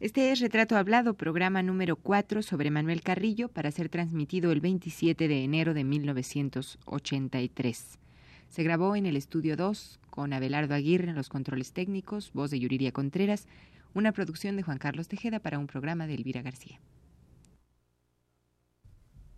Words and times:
Este 0.00 0.32
es 0.32 0.40
Retrato 0.40 0.76
Hablado, 0.78 1.12
programa 1.12 1.62
número 1.62 1.94
4 1.94 2.40
sobre 2.40 2.70
Manuel 2.70 3.02
Carrillo 3.02 3.50
para 3.50 3.70
ser 3.70 3.90
transmitido 3.90 4.50
el 4.50 4.62
27 4.62 5.28
de 5.28 5.44
enero 5.44 5.74
de 5.74 5.84
1983. 5.84 7.98
Se 8.48 8.62
grabó 8.62 8.96
en 8.96 9.04
el 9.04 9.18
estudio 9.18 9.58
2 9.58 10.00
con 10.08 10.32
Abelardo 10.32 10.74
Aguirre 10.74 11.10
en 11.10 11.16
los 11.16 11.28
controles 11.28 11.74
técnicos, 11.74 12.32
voz 12.32 12.50
de 12.50 12.58
Yuriria 12.58 12.92
Contreras, 12.92 13.46
una 13.92 14.12
producción 14.12 14.56
de 14.56 14.62
Juan 14.62 14.78
Carlos 14.78 15.06
Tejeda 15.06 15.38
para 15.38 15.58
un 15.58 15.66
programa 15.66 16.06
de 16.06 16.14
Elvira 16.14 16.40
García. 16.40 16.80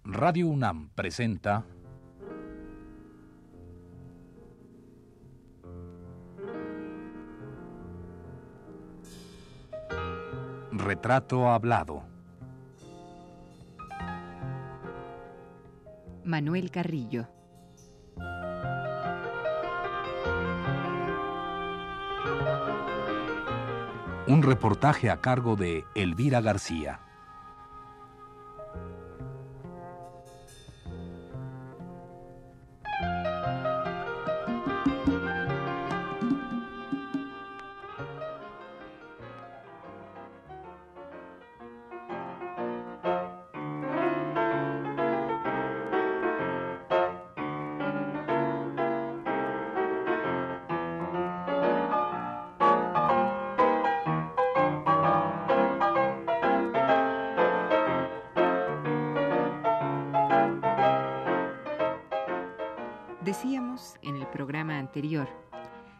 Radio 0.05 0.47
UNAM 0.47 0.91
presenta 0.91 1.65
Retrato 10.75 11.51
Hablado. 11.51 12.03
Manuel 16.25 16.71
Carrillo. 16.71 17.29
Un 24.27 24.43
reportaje 24.43 25.11
a 25.11 25.21
cargo 25.21 25.57
de 25.57 25.85
Elvira 25.95 26.41
García. 26.41 27.01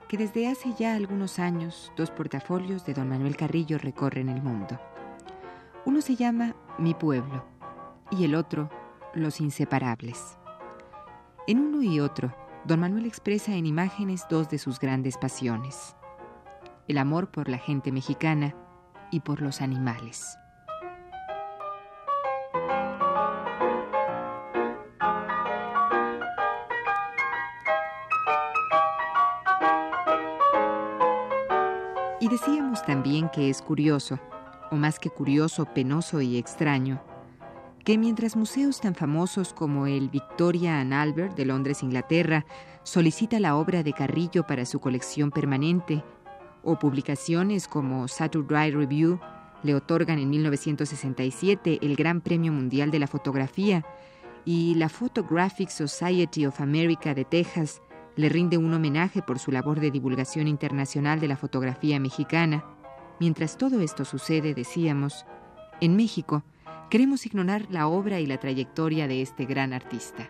Que 0.09 0.19
desde 0.19 0.49
hace 0.49 0.75
ya 0.79 0.95
algunos 0.95 1.39
años 1.39 1.93
dos 1.97 2.11
portafolios 2.11 2.85
de 2.85 2.95
don 2.95 3.09
Manuel 3.09 3.37
Carrillo 3.37 3.79
recorren 3.79 4.29
el 4.29 4.43
mundo. 4.43 4.79
Uno 5.85 6.01
se 6.01 6.17
llama 6.17 6.55
Mi 6.79 6.95
pueblo 6.95 7.45
y 8.11 8.25
el 8.25 8.35
otro 8.35 8.71
Los 9.15 9.41
inseparables. 9.41 10.37
En 11.47 11.59
uno 11.59 11.83
y 11.83 12.01
otro, 12.01 12.35
don 12.65 12.81
Manuel 12.81 13.07
expresa 13.07 13.55
en 13.55 13.67
imágenes 13.67 14.27
dos 14.29 14.49
de 14.49 14.59
sus 14.59 14.79
grandes 14.79 15.17
pasiones, 15.17 15.97
el 16.87 16.99
amor 16.99 17.31
por 17.31 17.49
la 17.49 17.59
gente 17.59 17.91
mexicana 17.91 18.55
y 19.11 19.21
por 19.21 19.43
los 19.43 19.61
animales. 19.61 20.39
Decíamos 32.33 32.83
también 32.87 33.29
que 33.29 33.51
es 33.51 33.61
curioso, 33.61 34.19
o 34.71 34.77
más 34.77 34.99
que 34.99 35.11
curioso, 35.11 35.67
penoso 35.67 36.23
y 36.23 36.39
extraño, 36.39 37.03
que 37.85 37.99
mientras 37.99 38.37
museos 38.37 38.81
tan 38.81 38.95
famosos 38.95 39.53
como 39.53 39.87
el 39.87 40.09
Victoria 40.09 40.81
and 40.81 40.95
Albert 40.95 41.37
de 41.37 41.45
Londres, 41.45 41.83
Inglaterra, 41.83 42.47
solicita 42.85 43.39
la 43.39 43.57
obra 43.57 43.83
de 43.83 43.93
Carrillo 43.93 44.47
para 44.47 44.65
su 44.65 44.81
colección 44.81 45.31
permanente, 45.31 46.03
o 46.63 46.79
publicaciones 46.79 47.69
como 47.69 48.09
Saturday 48.09 48.71
Review 48.71 49.21
le 49.63 49.75
otorgan 49.75 50.19
en 50.19 50.31
1967 50.31 51.81
el 51.83 51.97
Gran 51.97 52.23
Premio 52.23 52.51
Mundial 52.51 52.91
de 52.91 52.99
la 52.99 53.09
Fotografía, 53.09 53.85
y 54.47 54.75
la 54.77 54.89
Photographic 54.89 55.69
Society 55.69 56.47
of 56.47 56.63
America 56.63 57.15
de 57.15 57.27
Texas 57.27 57.83
le 58.17 58.29
rinde 58.29 58.59
un 58.59 58.73
homenaje 58.75 59.23
por 59.23 59.39
su 59.39 59.51
labor 59.53 59.81
de 59.81 59.91
divulgación 59.91 60.49
internacional 60.49 61.21
de 61.21 61.29
la 61.29 61.37
fotografía 61.37 61.99
mexicana. 61.99 62.65
Mientras 63.21 63.57
todo 63.57 63.81
esto 63.81 64.05
sucede, 64.05 64.55
decíamos, 64.55 65.25
en 65.81 65.97
México 65.97 66.43
queremos 66.91 67.25
ignorar 67.25 67.67
la 67.71 67.87
obra 67.87 68.21
y 68.21 68.27
la 68.27 68.39
trayectoria 68.39 69.09
de 69.09 69.23
este 69.23 69.47
gran 69.47 69.73
artista. 69.73 70.29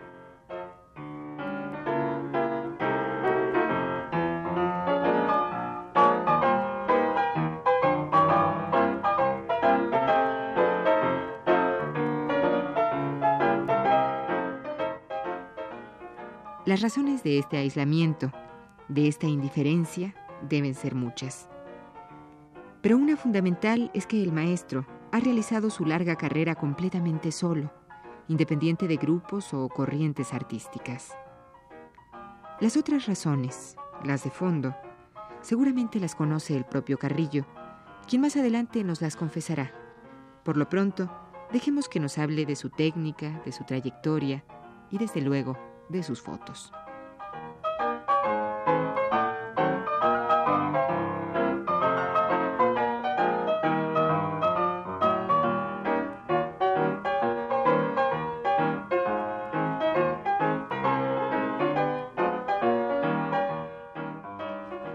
Las 16.83 16.97
razones 16.97 17.23
de 17.23 17.39
este 17.39 17.59
aislamiento, 17.59 18.33
de 18.89 19.07
esta 19.07 19.29
indiferencia, 19.29 20.17
deben 20.49 20.75
ser 20.75 20.97
muchas. 20.97 21.49
Pero 22.81 22.97
una 22.97 23.17
fundamental 23.17 23.93
es 23.95 24.05
que 24.05 24.21
el 24.21 24.33
maestro 24.33 24.85
ha 25.13 25.21
realizado 25.21 25.71
su 25.71 25.85
larga 25.85 26.17
carrera 26.17 26.57
completamente 26.57 27.31
solo, 27.31 27.71
independiente 28.27 28.89
de 28.89 28.97
grupos 28.97 29.55
o 29.55 29.69
corrientes 29.69 30.35
artísticas. 30.35 31.13
Las 32.59 32.77
otras 32.77 33.07
razones, 33.07 33.77
las 34.03 34.25
de 34.25 34.31
fondo, 34.31 34.75
seguramente 35.41 36.01
las 36.01 36.17
conoce 36.17 36.57
el 36.57 36.65
propio 36.65 36.99
Carrillo, 36.99 37.47
quien 38.09 38.23
más 38.23 38.35
adelante 38.35 38.83
nos 38.83 39.01
las 39.01 39.15
confesará. 39.15 39.71
Por 40.43 40.57
lo 40.57 40.69
pronto, 40.69 41.09
dejemos 41.53 41.89
que 41.89 42.01
nos 42.01 42.19
hable 42.19 42.45
de 42.45 42.57
su 42.57 42.71
técnica, 42.71 43.41
de 43.45 43.53
su 43.53 43.63
trayectoria 43.63 44.43
y, 44.91 44.99
desde 44.99 45.21
luego, 45.21 45.57
de 45.89 46.03
sus 46.03 46.21
fotos. 46.21 46.73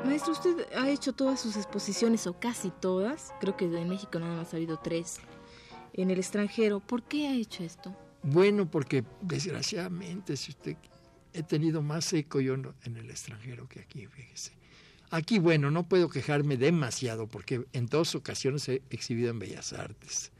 Maestro, 0.04 0.34
usted 0.34 0.74
ha 0.76 0.90
hecho 0.90 1.14
todas 1.14 1.40
sus 1.40 1.58
exposiciones, 1.58 2.26
o 2.28 2.40
casi 2.40 2.72
todas, 2.72 3.34
creo 3.40 3.56
que 3.56 3.66
en 3.66 3.88
México 3.88 4.20
nada 4.20 4.36
más 4.36 4.54
ha 4.54 4.58
habido 4.58 4.78
tres, 4.78 5.20
en 5.94 6.10
el 6.10 6.18
extranjero. 6.18 6.80
¿Por 6.80 7.04
qué 7.04 7.28
ha 7.28 7.34
hecho 7.34 7.64
esto? 7.64 7.96
Bueno, 8.24 8.70
porque 8.70 9.04
desgraciadamente, 9.22 10.38
si 10.38 10.52
usted 10.52 10.76
he 11.34 11.44
tenido 11.44 11.82
más 11.82 12.12
eco 12.14 12.40
yo 12.40 12.56
en 12.56 12.98
el 12.98 13.10
extranjero 13.10 13.68
que 13.68 13.82
aquí, 13.82 14.08
fíjese. 14.08 14.54
Aquí, 15.10 15.40
bueno, 15.40 15.72
no 15.72 15.88
puedo 15.88 16.10
quejarme 16.10 16.58
demasiado 16.58 17.28
porque 17.28 17.66
en 17.72 17.86
dos 17.86 18.16
ocasiones 18.16 18.68
he 18.68 18.82
exhibido 18.90 19.30
en 19.30 19.40
Bellas 19.40 19.72
Artes 19.72 20.32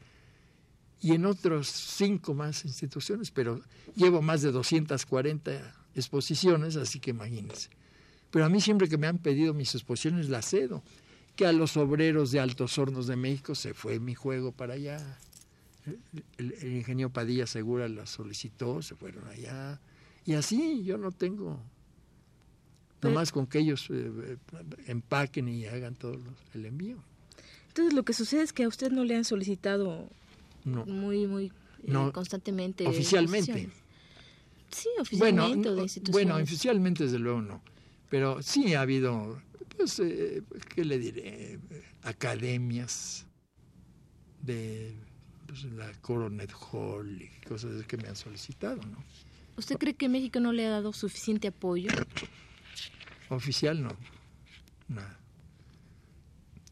y 1.00 1.12
en 1.12 1.24
otros 1.24 1.68
cinco 1.68 2.34
más 2.34 2.64
instituciones, 2.64 3.30
pero 3.30 3.60
llevo 3.94 4.20
más 4.20 4.42
de 4.42 4.50
240 4.50 5.74
exposiciones, 5.94 6.76
así 6.76 7.00
que 7.00 7.10
imagínense. 7.10 7.70
Pero 8.30 8.44
a 8.44 8.48
mí 8.48 8.60
siempre 8.60 8.88
que 8.88 8.98
me 8.98 9.06
han 9.06 9.18
pedido 9.18 9.54
mis 9.54 9.74
exposiciones 9.74 10.28
las 10.28 10.50
cedo, 10.50 10.82
que 11.34 11.46
a 11.46 11.52
los 11.52 11.76
obreros 11.76 12.30
de 12.30 12.40
Altos 12.40 12.76
Hornos 12.78 13.06
de 13.06 13.16
México 13.16 13.54
se 13.54 13.72
fue 13.72 14.00
mi 14.00 14.14
juego 14.14 14.52
para 14.52 14.74
allá. 14.74 15.18
El, 16.38 16.52
el 16.60 16.72
ingeniero 16.76 17.10
Padilla 17.12 17.46
Segura 17.46 17.88
la 17.88 18.06
solicitó, 18.06 18.82
se 18.82 18.94
fueron 18.94 19.26
allá. 19.28 19.80
Y 20.24 20.34
así 20.34 20.82
yo 20.84 20.98
no 20.98 21.10
tengo, 21.12 21.60
Pero- 23.00 23.14
nomás 23.14 23.32
con 23.32 23.46
que 23.46 23.58
ellos 23.60 23.88
eh, 23.90 24.36
empaquen 24.86 25.48
y 25.48 25.66
hagan 25.66 25.94
todo 25.94 26.12
los- 26.14 26.54
el 26.54 26.66
envío. 26.66 26.98
Entonces 27.68 27.94
lo 27.94 28.02
que 28.04 28.12
sucede 28.12 28.42
es 28.42 28.52
que 28.52 28.64
a 28.64 28.68
usted 28.68 28.90
no 28.90 29.04
le 29.04 29.14
han 29.16 29.24
solicitado 29.24 30.08
No. 30.64 30.84
muy, 30.86 31.26
muy 31.26 31.46
eh, 31.46 31.52
No, 31.86 32.12
constantemente. 32.12 32.86
oficialmente. 32.86 33.70
Sí, 34.70 34.88
Bueno, 35.18 35.44
oficialmente. 35.44 35.68
o 35.70 35.74
de 35.76 35.82
instituciones. 35.82 36.12
bueno, 36.28 36.42
oficialmente 36.42 37.04
desde 37.04 37.18
luego 37.18 37.40
no, 37.40 37.62
pero 38.10 38.42
sí 38.42 38.74
ha 38.74 38.82
habido, 38.82 39.40
pues, 39.76 39.98
eh, 40.00 40.42
¿qué 40.74 40.84
le 40.84 40.98
diré? 40.98 41.22
Eh, 41.54 41.58
Academias 42.02 43.26
de 44.42 44.94
pues, 45.48 45.64
la 45.64 45.90
Coronet 46.02 46.52
Hall 46.52 47.22
y 47.22 47.28
cosas 47.46 47.84
que 47.86 47.96
me 47.96 48.06
han 48.06 48.16
solicitado, 48.16 48.76
¿no? 48.76 49.02
¿Usted 49.56 49.76
cree 49.78 49.94
que 49.94 50.08
México 50.08 50.38
no 50.40 50.52
le 50.52 50.66
ha 50.66 50.70
dado 50.70 50.92
suficiente 50.92 51.48
apoyo? 51.48 51.90
Oficial 53.30 53.82
no, 53.82 53.96
nada. 54.88 55.18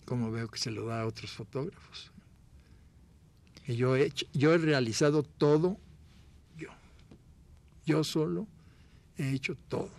Como 0.05 0.31
veo 0.31 0.49
que 0.49 0.59
se 0.59 0.71
lo 0.71 0.87
da 0.87 1.01
a 1.01 1.07
otros 1.07 1.33
fotógrafos. 1.33 2.13
que 3.65 3.75
yo 3.75 3.97
he 3.97 4.05
hecho, 4.05 4.27
yo 4.33 4.55
he 4.55 4.59
realizado 4.59 5.23
todo 5.25 5.79
yo. 6.57 6.69
Yo 7.85 8.05
solo 8.05 8.47
he 9.17 9.33
hecho 9.33 9.57
todo. 9.57 9.91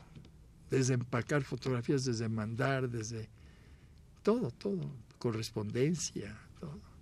Desde 0.69 0.93
empacar 0.93 1.43
fotografías, 1.43 2.05
desde 2.05 2.29
mandar, 2.29 2.89
desde 2.89 3.27
todo, 4.23 4.51
todo, 4.51 4.89
correspondencia, 5.17 6.37
todo. 6.59 6.96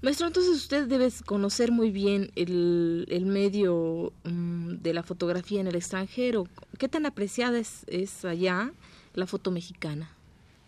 Maestro, 0.00 0.28
entonces 0.28 0.54
usted 0.56 0.86
debe 0.86 1.08
conocer 1.26 1.72
muy 1.72 1.90
bien 1.90 2.30
el, 2.36 3.06
el 3.10 3.26
medio 3.26 4.12
mm, 4.24 4.74
de 4.76 4.94
la 4.94 5.02
fotografía 5.02 5.60
en 5.60 5.66
el 5.66 5.74
extranjero. 5.74 6.46
¿Qué 6.78 6.88
tan 6.88 7.04
apreciada 7.04 7.58
es, 7.58 7.82
es 7.88 8.24
allá 8.24 8.72
la 9.14 9.26
foto 9.26 9.50
mexicana? 9.50 10.08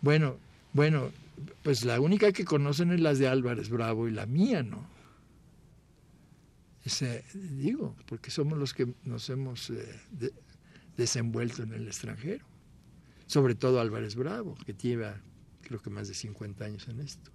Bueno, 0.01 0.35
bueno, 0.73 1.11
pues 1.63 1.85
la 1.85 2.01
única 2.01 2.33
que 2.33 2.43
conocen 2.43 2.91
es 2.91 2.99
las 2.99 3.19
de 3.19 3.29
Álvarez 3.29 3.69
Bravo 3.69 4.07
y 4.09 4.11
la 4.11 4.25
mía, 4.25 4.63
¿no? 4.63 4.85
Ese, 6.83 7.23
digo, 7.33 7.95
porque 8.07 8.31
somos 8.31 8.57
los 8.57 8.73
que 8.73 8.87
nos 9.05 9.29
hemos 9.29 9.69
eh, 9.69 10.01
de- 10.11 10.33
desenvuelto 10.97 11.63
en 11.63 11.73
el 11.73 11.87
extranjero. 11.87 12.43
Sobre 13.27 13.55
todo 13.55 13.79
Álvarez 13.79 14.15
Bravo, 14.15 14.57
que 14.65 14.73
lleva 14.73 15.21
creo 15.61 15.79
que 15.81 15.89
más 15.89 16.09
de 16.09 16.15
50 16.15 16.65
años 16.65 16.87
en 16.89 16.99
esto. 16.99 17.31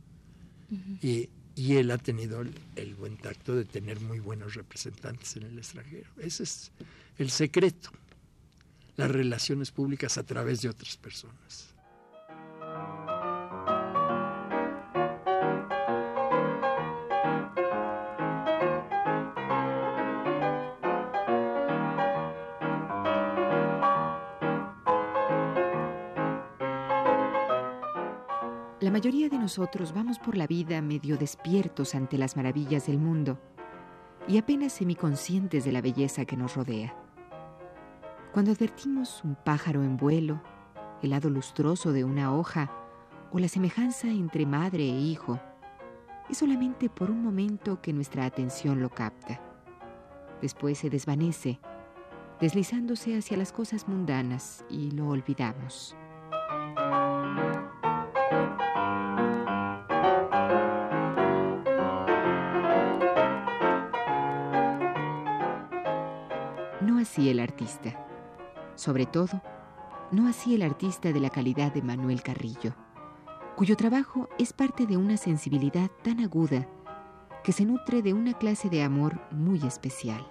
y, 1.00 1.30
y 1.56 1.76
él 1.76 1.90
ha 1.90 1.98
tenido 1.98 2.42
el, 2.42 2.52
el 2.76 2.94
buen 2.94 3.16
tacto 3.16 3.56
de 3.56 3.64
tener 3.64 3.98
muy 4.00 4.20
buenos 4.20 4.54
representantes 4.54 5.36
en 5.36 5.44
el 5.44 5.58
extranjero. 5.58 6.08
Ese 6.18 6.42
es 6.42 6.70
el 7.18 7.30
secreto. 7.30 7.90
Las 8.96 9.10
relaciones 9.10 9.72
públicas 9.72 10.18
a 10.18 10.22
través 10.22 10.60
de 10.62 10.68
otras 10.68 10.96
personas. 10.98 11.75
Nosotros 29.46 29.94
vamos 29.94 30.18
por 30.18 30.36
la 30.36 30.48
vida 30.48 30.82
medio 30.82 31.16
despiertos 31.16 31.94
ante 31.94 32.18
las 32.18 32.34
maravillas 32.34 32.88
del 32.88 32.98
mundo 32.98 33.38
y 34.26 34.38
apenas 34.38 34.72
semiconscientes 34.72 35.64
de 35.64 35.70
la 35.70 35.80
belleza 35.80 36.24
que 36.24 36.36
nos 36.36 36.56
rodea. 36.56 36.96
Cuando 38.32 38.50
advertimos 38.50 39.22
un 39.22 39.36
pájaro 39.36 39.84
en 39.84 39.96
vuelo, 39.96 40.42
el 41.00 41.10
lado 41.10 41.30
lustroso 41.30 41.92
de 41.92 42.02
una 42.02 42.34
hoja 42.34 42.72
o 43.30 43.38
la 43.38 43.46
semejanza 43.46 44.08
entre 44.08 44.46
madre 44.46 44.82
e 44.82 44.98
hijo, 44.98 45.38
es 46.28 46.38
solamente 46.38 46.90
por 46.90 47.08
un 47.08 47.22
momento 47.22 47.80
que 47.80 47.92
nuestra 47.92 48.24
atención 48.24 48.80
lo 48.80 48.90
capta. 48.90 49.40
Después 50.42 50.78
se 50.78 50.90
desvanece, 50.90 51.60
deslizándose 52.40 53.16
hacia 53.16 53.36
las 53.36 53.52
cosas 53.52 53.86
mundanas 53.86 54.64
y 54.68 54.90
lo 54.90 55.06
olvidamos. 55.06 55.94
Así 67.06 67.30
el 67.30 67.38
artista. 67.38 68.04
Sobre 68.74 69.06
todo, 69.06 69.40
no 70.10 70.28
así 70.28 70.56
el 70.56 70.62
artista 70.62 71.12
de 71.12 71.20
la 71.20 71.30
calidad 71.30 71.72
de 71.72 71.80
Manuel 71.80 72.20
Carrillo, 72.20 72.74
cuyo 73.54 73.76
trabajo 73.76 74.28
es 74.40 74.52
parte 74.52 74.86
de 74.86 74.96
una 74.96 75.16
sensibilidad 75.16 75.88
tan 76.02 76.18
aguda 76.18 76.66
que 77.44 77.52
se 77.52 77.64
nutre 77.64 78.02
de 78.02 78.12
una 78.12 78.32
clase 78.32 78.68
de 78.68 78.82
amor 78.82 79.20
muy 79.30 79.64
especial. 79.64 80.26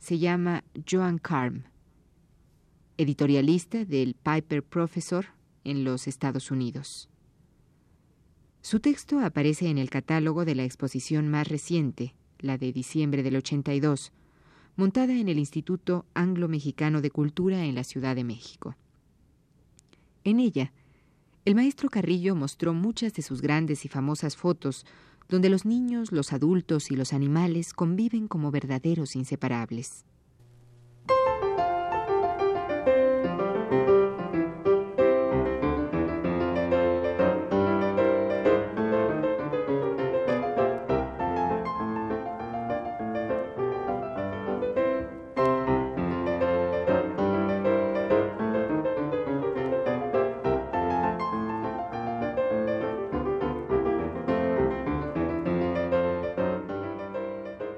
Se 0.00 0.18
llama 0.18 0.64
Joan 0.90 1.18
Carm, 1.18 1.62
editorialista 2.96 3.84
del 3.84 4.16
Piper 4.16 4.64
Professor 4.64 5.26
en 5.62 5.84
los 5.84 6.08
Estados 6.08 6.50
Unidos. 6.50 7.08
Su 8.60 8.80
texto 8.80 9.20
aparece 9.20 9.68
en 9.68 9.78
el 9.78 9.88
catálogo 9.88 10.44
de 10.44 10.56
la 10.56 10.64
exposición 10.64 11.28
más 11.28 11.46
reciente, 11.46 12.16
la 12.40 12.58
de 12.58 12.72
diciembre 12.72 13.22
del 13.22 13.36
82, 13.36 14.10
montada 14.74 15.12
en 15.12 15.28
el 15.28 15.38
Instituto 15.38 16.06
Anglo-Mexicano 16.14 17.00
de 17.00 17.12
Cultura 17.12 17.64
en 17.64 17.76
la 17.76 17.84
Ciudad 17.84 18.16
de 18.16 18.24
México. 18.24 18.74
En 20.24 20.40
ella, 20.40 20.72
el 21.44 21.54
maestro 21.54 21.88
Carrillo 21.88 22.34
mostró 22.34 22.74
muchas 22.74 23.12
de 23.14 23.22
sus 23.22 23.42
grandes 23.42 23.84
y 23.84 23.88
famosas 23.88 24.36
fotos 24.36 24.84
donde 25.28 25.48
los 25.48 25.64
niños, 25.64 26.12
los 26.12 26.32
adultos 26.32 26.90
y 26.90 26.96
los 26.96 27.12
animales 27.12 27.72
conviven 27.72 28.28
como 28.28 28.50
verdaderos 28.50 29.16
inseparables. 29.16 30.04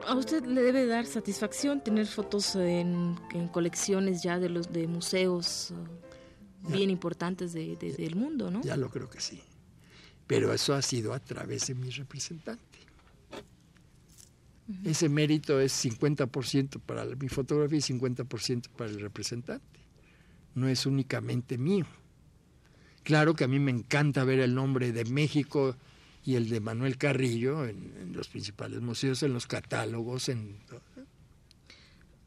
A 0.07 0.15
usted 0.15 0.45
le 0.47 0.63
debe 0.63 0.87
dar 0.87 1.05
satisfacción 1.07 1.83
tener 1.83 2.07
fotos 2.07 2.55
en, 2.57 3.17
en 3.35 3.49
colecciones 3.49 4.23
ya 4.23 4.39
de 4.39 4.49
los 4.49 4.73
de 4.73 4.87
museos 4.87 5.73
uh, 5.73 6.71
bien 6.73 6.91
importantes 6.91 7.53
de- 7.53 7.77
de- 7.77 7.93
del 7.93 8.15
mundo, 8.15 8.51
¿no? 8.51 8.63
Ya 8.63 8.77
lo 8.77 8.89
creo 8.91 9.11
que 9.11 9.21
sí. 9.21 9.41
Pero 10.27 10.53
eso 10.53 10.75
ha 10.75 10.83
sido 10.83 11.13
a 11.13 11.19
través 11.21 11.67
de 11.69 11.75
mi 11.75 11.91
representante. 11.91 12.63
Ese 14.85 15.09
mérito 15.09 15.61
es 15.61 15.73
50% 15.85 16.81
para 16.81 17.05
mi 17.05 17.29
fotografía 17.29 17.79
y 17.79 17.83
50% 17.83 18.69
para 18.77 18.91
el 18.91 19.01
representante. 19.01 19.79
No 20.57 20.67
es 20.69 20.87
únicamente 20.87 21.57
mío. 21.57 21.87
Claro 23.05 23.35
que 23.35 23.45
a 23.45 23.49
mí 23.49 23.61
me 23.61 23.71
encanta 23.71 24.25
ver 24.25 24.41
el 24.41 24.55
nombre 24.57 24.91
de 24.91 25.05
México 25.05 25.77
y 26.27 26.35
el 26.35 26.49
de 26.51 26.61
Manuel 26.61 26.99
Carrillo 26.99 27.65
en, 27.65 27.95
en 28.01 28.13
los 28.13 28.29
principales 28.29 28.81
museos, 28.83 29.23
en 29.23 29.33
los 29.33 29.47
catálogos, 29.47 30.29
en 30.29 30.57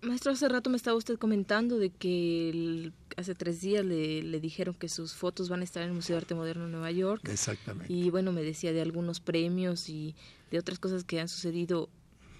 Maestro, 0.01 0.32
hace 0.32 0.48
rato 0.48 0.70
me 0.70 0.77
estaba 0.77 0.96
usted 0.96 1.18
comentando 1.18 1.77
de 1.77 1.89
que 1.89 2.50
el- 2.50 2.94
hace 3.18 3.36
tres 3.36 3.60
días 3.60 3.84
le, 3.84 4.24
le 4.24 4.39
dijeron 4.39 4.74
que 4.74 4.88
sus 4.88 5.13
fotos 5.13 5.50
van 5.50 5.60
a 5.60 5.65
estar 5.65 5.84
en 5.84 5.89
el 5.89 5.96
Museo 5.96 6.15
de 6.15 6.22
Arte 6.22 6.36
Moderno 6.36 6.65
de 6.65 6.72
Nueva 6.72 6.89
York. 6.91 7.27
exactamente. 7.27 7.91
Y 7.91 8.10
bueno, 8.10 8.32
me 8.32 8.41
decía 8.41 8.72
de 8.72 8.82
algunos 8.82 9.20
premios 9.20 9.89
y 9.89 10.15
de 10.51 10.60
otras 10.60 10.79
cosas 10.79 11.03
que 11.03 11.20
han 11.20 11.27
sucedido 11.27 11.89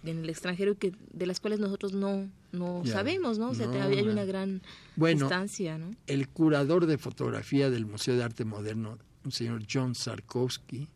en 0.06 0.20
el 0.20 0.30
extranjero 0.30 0.72
y 0.72 0.76
que 0.78 0.94
de 1.12 1.26
las 1.26 1.42
cuales 1.42 1.60
nosotros 1.60 1.92
no, 1.92 2.30
no 2.54 2.82
Ya, 2.86 2.94
sabemos, 2.94 3.38
¿no? 3.38 3.50
O 3.50 3.54
sea, 3.54 3.66
no, 3.66 3.74
todavía 3.74 4.00
hay 4.00 4.08
una 4.08 4.24
gran 4.24 4.62
Bueno, 4.96 5.26
distancia, 5.26 5.78
¿no? 5.78 5.92
el 6.08 6.30
curador 6.30 6.86
de 6.86 6.98
fotografía 6.98 7.70
del 7.70 7.86
Museo 7.86 8.16
de 8.16 8.24
Arte 8.24 8.46
Moderno, 8.46 8.98
un 9.26 9.34
señor 9.34 9.64
John 9.70 9.96
Sarkowski, 9.96 10.88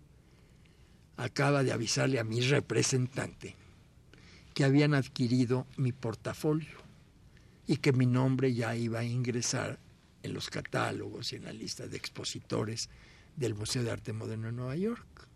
acaba 1.18 1.64
de 1.64 1.72
avisarle 1.72 2.20
a 2.20 2.24
mi 2.24 2.42
representante 2.42 3.56
que 4.54 4.64
habían 4.64 4.94
adquirido 4.94 5.68
mi 5.78 5.92
portafolio 5.92 6.78
y 7.68 7.78
que 7.78 7.94
mi 7.94 8.06
nombre 8.06 8.54
ya 8.54 8.76
iba 8.76 9.00
a 9.00 9.04
ingresar 9.04 9.80
en 10.22 10.34
los 10.34 10.50
catálogos 10.50 11.34
y 11.34 11.38
en 11.38 11.46
la 11.46 11.54
lista 11.54 11.88
de 11.88 11.98
expositores 11.98 12.90
del 13.36 13.56
Museo 13.56 13.84
de 13.84 13.92
Arte 13.92 14.14
Moderno 14.14 14.48
de 14.48 14.54
Nueva 14.54 14.76
York. 14.76 15.28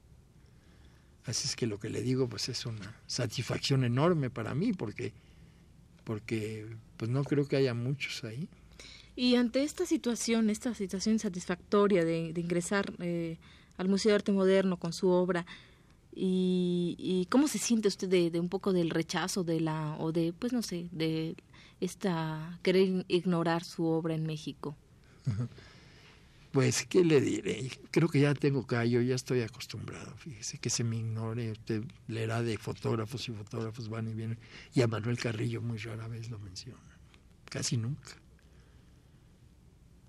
Así 1.26 1.48
es 1.48 1.56
que 1.56 1.68
lo 1.68 1.80
que 1.80 1.90
le 1.90 2.02
digo 2.02 2.30
pues 2.30 2.48
es 2.48 2.66
una 2.66 2.96
satisfacción 3.06 3.84
enorme 3.84 4.30
para 4.30 4.56
mí 4.56 4.74
porque 4.74 5.14
porque 6.04 6.66
pues 6.96 7.12
no 7.12 7.26
creo 7.26 7.50
que 7.50 7.58
haya 7.58 7.74
muchos 7.74 8.24
ahí. 8.24 8.48
Y 9.14 9.36
ante 9.36 9.64
esta 9.64 9.86
situación, 9.86 10.50
esta 10.50 10.74
situación 10.74 11.14
insatisfactoria 11.14 12.06
de, 12.06 12.32
de 12.32 12.40
ingresar 12.40 12.94
eh, 13.00 13.38
al 13.78 13.90
Museo 13.90 14.10
de 14.10 14.16
Arte 14.16 14.32
Moderno 14.32 14.78
con 14.78 14.94
su 14.94 15.10
obra, 15.10 15.46
y, 16.20 16.96
y 16.98 17.28
cómo 17.30 17.48
se 17.48 17.60
siente 17.60 17.88
usted 17.88 18.10
de, 18.32 18.40
un 18.40 18.50
poco 18.50 18.74
del 18.74 18.90
rechazo 18.90 19.44
de 19.44 19.62
la, 19.62 19.96
o 20.00 20.12
de, 20.12 20.34
pues 20.34 20.52
no 20.52 20.64
sé, 20.64 20.88
de 20.92 21.36
esta 21.80 22.60
querer 22.64 23.06
ignorar 23.08 23.64
su 23.64 23.86
obra 23.86 24.16
en 24.16 24.26
México? 24.26 24.76
Pues, 26.50 26.88
¿qué 26.88 27.04
le 27.04 27.22
diré? 27.22 27.70
Creo 27.92 28.08
que 28.08 28.22
ya 28.22 28.34
tengo 28.34 28.66
callo, 28.66 29.00
ya 29.02 29.14
estoy 29.14 29.42
acostumbrado. 29.42 30.16
Fíjese 30.18 30.58
que 30.58 30.72
se 30.72 30.84
me 30.84 30.98
ignore. 30.98 31.52
Usted 31.52 31.84
leerá 32.08 32.42
de 32.42 32.58
fotógrafos 32.58 33.30
y 33.30 33.32
fotógrafos 33.34 33.90
van 33.90 34.08
y 34.08 34.16
vienen. 34.16 34.40
Y 34.74 34.82
a 34.82 34.88
Manuel 34.88 35.20
Carrillo 35.20 35.62
muy 35.62 35.78
rara 35.78 36.08
vez 36.08 36.32
lo 36.32 36.40
menciona. 36.40 36.80
Casi 37.50 37.78
nunca. 37.78 38.10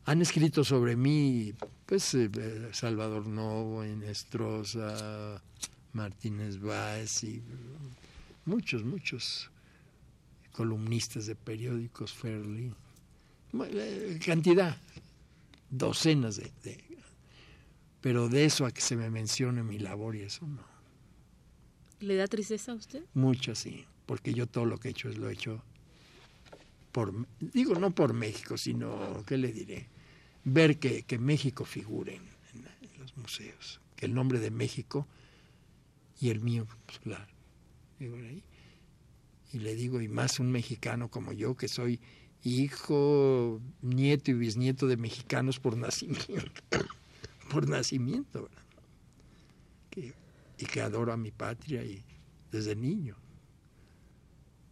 Han 0.09 0.23
escrito 0.23 0.65
sobre 0.65 0.97
mí, 0.97 1.53
pues, 1.85 2.15
eh, 2.15 2.31
Salvador 2.73 3.27
Novo, 3.27 3.85
Inestrosa, 3.85 5.43
Martínez 5.93 6.59
Báez 6.59 7.25
y 7.25 7.43
muchos, 8.47 8.85
muchos 8.85 9.51
columnistas 10.53 11.27
de 11.27 11.35
periódicos, 11.35 12.15
Fairly. 12.15 12.73
Eh, 13.53 14.19
cantidad, 14.25 14.79
docenas 15.69 16.39
de, 16.39 16.83
Pero 18.01 18.31
de 18.31 18.47
eso 18.47 18.65
a 18.65 18.71
que 18.71 18.81
se 18.81 18.97
me 18.97 19.11
mencione 19.11 19.63
mi 19.63 19.79
labor 19.79 20.17
y 20.17 20.23
eso 20.23 20.47
no. 20.47 20.63
¿Le 22.01 22.17
da 22.17 22.27
tristeza 22.29 22.73
a 22.73 22.77
usted? 22.77 23.05
Mucho, 23.13 23.55
sí, 23.55 23.85
porque 24.07 24.33
yo 24.33 24.47
todo 24.47 24.65
lo 24.65 24.79
que 24.79 24.89
he 24.89 24.91
hecho 24.93 25.11
es 25.11 25.19
lo 25.19 25.29
he 25.29 25.35
hecho 25.35 25.63
por, 26.93 27.13
digo, 27.41 27.75
no 27.75 27.91
por 27.91 28.15
México, 28.15 28.57
sino, 28.57 29.23
¿qué 29.27 29.37
le 29.37 29.53
diré? 29.53 29.98
Ver 30.51 30.79
que, 30.79 31.03
que 31.03 31.19
México 31.19 31.65
figure 31.65 32.17
en, 32.17 32.23
los 32.99 33.17
museos, 33.17 33.81
que 33.97 34.07
el 34.07 34.15
nombre 34.15 34.41
de 34.41 34.51
México 34.51 35.07
y 36.21 36.31
el 36.31 36.41
mío, 36.41 36.67
pues 36.87 36.99
claro, 36.99 37.33
y 38.01 39.59
le 39.59 39.75
digo, 39.75 40.01
y 40.01 40.09
más 40.09 40.41
un 40.41 40.51
mexicano 40.51 41.11
como 41.11 41.33
yo, 41.33 41.57
que 41.57 41.69
soy 41.69 42.01
hijo, 42.43 43.61
nieto 43.83 44.31
y 44.31 44.35
bisnieto 44.35 44.87
de 44.87 44.97
mexicanos 44.97 45.59
por 45.59 45.77
nacimiento, 45.77 46.63
por 47.51 47.69
nacimiento, 47.69 48.49
y 50.59 50.67
que 50.67 50.81
adoro 50.81 51.13
a 51.13 51.17
mi 51.17 51.31
patria 51.31 51.85
y 51.85 52.05
desde 52.51 52.75
niño. 52.77 53.17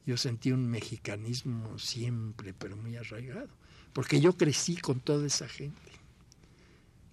Yo 0.05 0.17
sentí 0.17 0.53
un 0.53 0.69
mexicanismo 0.69 1.79
siempre, 1.79 2.55
pero 2.55 2.77
muy 2.77 2.97
arraigado, 2.97 3.49
porque 3.97 4.21
yo 4.21 4.37
crecí 4.37 4.77
con 4.77 5.01
toda 5.01 5.27
esa 5.27 5.49
gente. 5.49 5.91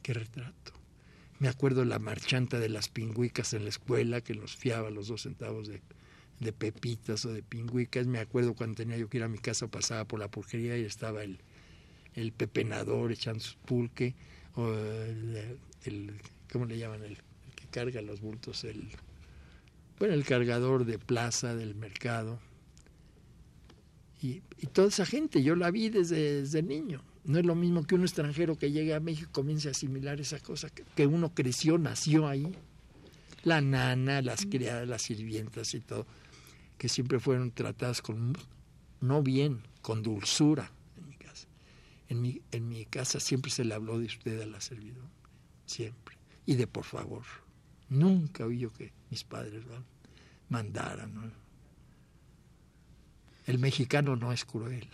Qué 0.01 0.13
retrato. 0.13 0.73
Me 1.39 1.47
acuerdo 1.47 1.85
la 1.85 1.97
marchanta 1.97 2.59
de 2.59 2.67
las 2.67 2.89
pingüicas 2.89 3.53
en 3.53 3.63
la 3.63 3.69
escuela 3.69 4.19
que 4.19 4.35
nos 4.35 4.57
fiaba 4.57 4.89
los 4.89 5.07
dos 5.07 5.21
centavos 5.21 5.69
de, 5.69 6.51
pepitas 6.51 7.23
o 7.23 7.31
de 7.31 7.41
pingüicas. 7.41 8.05
Me 8.05 8.19
acuerdo 8.19 8.53
cuando 8.53 8.75
tenía 8.75 8.97
yo 8.97 9.07
que 9.07 9.15
ir 9.15 9.23
a 9.23 9.29
mi 9.29 9.37
casa, 9.37 9.67
pasaba 9.67 10.03
por 10.03 10.19
la 10.19 10.27
porquería 10.27 10.77
y 10.77 10.83
estaba 10.83 11.23
el, 11.23 11.39
el 12.15 12.33
pepenador 12.33 13.13
echando 13.13 13.39
su 13.39 13.55
pulque, 13.59 14.13
o 14.55 14.69
el, 14.73 16.19
¿cómo 16.51 16.65
le 16.65 16.77
llaman? 16.77 17.01
El, 17.01 17.15
que 17.55 17.65
carga 17.71 18.01
los 18.01 18.19
bultos, 18.19 18.65
el, 18.65 18.89
bueno, 19.99 20.15
el 20.15 20.25
cargador 20.25 20.83
de 20.83 20.99
plaza 20.99 21.55
del 21.55 21.75
mercado. 21.75 22.41
Y, 24.23 24.41
toda 24.71 24.87
esa 24.87 25.05
gente, 25.05 25.43
yo 25.43 25.55
la 25.55 25.69
vi 25.69 25.89
desde, 25.89 26.41
desde, 26.41 26.63
niño. 26.63 27.03
No 27.25 27.37
es 27.37 27.45
lo 27.45 27.55
mismo 27.55 27.83
que 27.83 27.95
un 27.95 28.01
extranjero 28.01 28.57
que 28.57 28.71
llegue 28.71 28.93
a 28.93 28.99
México 28.99 29.29
y 29.29 29.33
comience 29.33 29.67
a 29.67 29.71
asimilar 29.71 30.19
esa 30.19 30.39
cosa, 30.39 30.69
que, 30.69 30.83
que 30.95 31.05
uno 31.05 31.33
creció, 31.33 31.77
nació 31.77 32.27
ahí. 32.27 32.55
La 33.43 33.61
nana, 33.61 34.21
las 34.21 34.45
criadas, 34.45 34.87
las 34.87 35.01
sirvientas 35.01 35.73
y 35.73 35.81
todo 35.81 36.07
que 36.83 36.89
siempre 36.89 37.17
fueron 37.19 37.51
tratadas 37.51 38.01
con, 38.01 38.35
no 38.99 39.23
bien, 39.23 39.61
con 39.81 40.03
dulzura 40.03 40.69
en 40.97 41.07
mi 41.07 41.15
casa. 41.15 41.47
En 42.09 42.21
mi, 42.21 42.41
en 42.51 42.67
mi 42.67 42.85
casa 42.85 43.21
siempre 43.21 43.51
se 43.51 43.63
le 43.63 43.73
habló 43.73 43.99
de 43.99 44.07
usted 44.07 44.41
a 44.41 44.45
la 44.45 44.59
servidora, 44.59 45.07
siempre. 45.65 46.17
Y 46.45 46.55
de 46.55 46.67
por 46.67 46.83
favor. 46.83 47.23
Nunca 47.87 48.45
oí 48.45 48.59
yo 48.59 48.73
que 48.73 48.91
mis 49.09 49.23
padres 49.23 49.63
mandaran. 50.49 51.31
El 53.45 53.59
mexicano 53.59 54.15
no 54.15 54.31
es 54.31 54.45
cruel. 54.45 54.87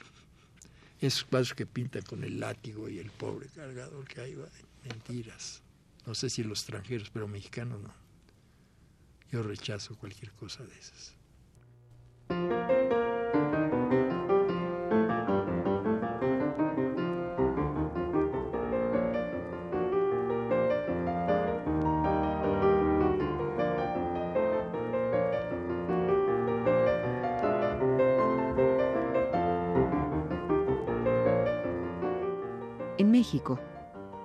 Esos 1.00 1.24
cuadros 1.24 1.54
que 1.54 1.66
pintan 1.66 2.02
con 2.02 2.24
el 2.24 2.40
látigo 2.40 2.90
y 2.90 3.00
el 3.00 3.12
pobre 3.12 3.48
cargador 3.50 4.06
que 4.06 4.22
hay, 4.22 4.38
mentiras. 4.84 5.62
No 6.06 6.16
sé 6.16 6.30
si 6.30 6.44
los 6.44 6.60
extranjeros, 6.60 7.10
pero 7.10 7.28
mexicano 7.28 7.78
no. 7.78 7.94
Yo 9.32 9.44
rechazo 9.44 9.96
cualquier 9.96 10.32
cosa 10.32 10.64
de 10.64 10.78
esas. 10.78 11.14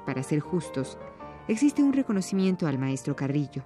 Para 0.07 0.23
ser 0.23 0.39
justos, 0.39 0.99
existe 1.49 1.83
un 1.83 1.93
reconocimiento 1.93 2.69
al 2.69 2.79
maestro 2.79 3.17
Carrillo, 3.17 3.65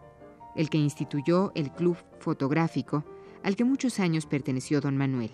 el 0.57 0.71
que 0.71 0.79
instituyó 0.79 1.53
el 1.55 1.71
Club 1.71 1.97
Fotográfico 2.19 3.05
al 3.43 3.55
que 3.55 3.65
muchos 3.65 4.01
años 4.01 4.25
perteneció 4.25 4.81
don 4.81 4.97
Manuel. 4.97 5.31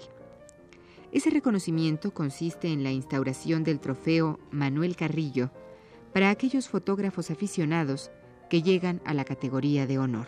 Ese 1.13 1.31
reconocimiento 1.31 2.13
consiste 2.13 2.73
en 2.73 2.83
la 2.83 2.91
instauración 2.91 3.63
del 3.63 3.79
trofeo 3.79 4.41
Manuel 4.51 4.97
Carrillo 4.97 5.51
para 6.13 6.31
aquellos 6.31 6.69
fotógrafos 6.69 7.31
aficionados 7.31 8.11
que 8.51 8.63
llegan 8.63 9.01
a 9.05 9.15
la 9.15 9.25
categoría 9.25 9.87
de 9.87 9.99
honor. 9.99 10.27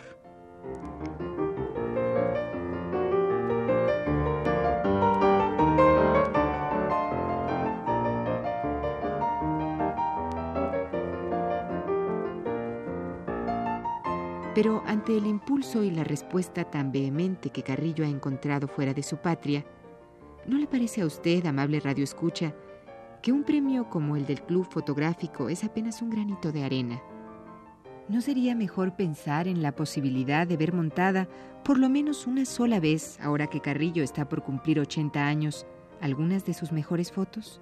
Pero 14.57 14.81
ante 14.87 15.15
el 15.15 15.27
impulso 15.27 15.83
y 15.83 15.91
la 15.91 16.03
respuesta 16.03 16.63
tan 16.63 16.91
vehemente 16.91 17.51
que 17.51 17.61
Carrillo 17.61 18.03
ha 18.03 18.07
encontrado 18.07 18.67
fuera 18.67 18.91
de 18.91 19.03
su 19.03 19.17
patria, 19.17 19.63
¿no 20.47 20.57
le 20.57 20.65
parece 20.65 21.03
a 21.03 21.05
usted, 21.05 21.45
amable 21.45 21.79
Radio 21.79 22.03
Escucha, 22.03 22.55
que 23.21 23.31
un 23.31 23.43
premio 23.43 23.87
como 23.87 24.15
el 24.15 24.25
del 24.25 24.41
Club 24.41 24.67
Fotográfico 24.67 25.49
es 25.49 25.63
apenas 25.63 26.01
un 26.01 26.09
granito 26.09 26.51
de 26.51 26.63
arena? 26.63 26.99
¿No 28.09 28.19
sería 28.19 28.55
mejor 28.55 28.95
pensar 28.95 29.47
en 29.47 29.61
la 29.61 29.75
posibilidad 29.75 30.47
de 30.47 30.57
ver 30.57 30.73
montada, 30.73 31.27
por 31.63 31.77
lo 31.77 31.87
menos 31.87 32.25
una 32.25 32.43
sola 32.43 32.79
vez, 32.79 33.19
ahora 33.21 33.45
que 33.45 33.61
Carrillo 33.61 34.01
está 34.01 34.27
por 34.27 34.41
cumplir 34.41 34.79
80 34.79 35.23
años, 35.23 35.67
algunas 36.01 36.47
de 36.47 36.55
sus 36.55 36.71
mejores 36.71 37.11
fotos? 37.11 37.61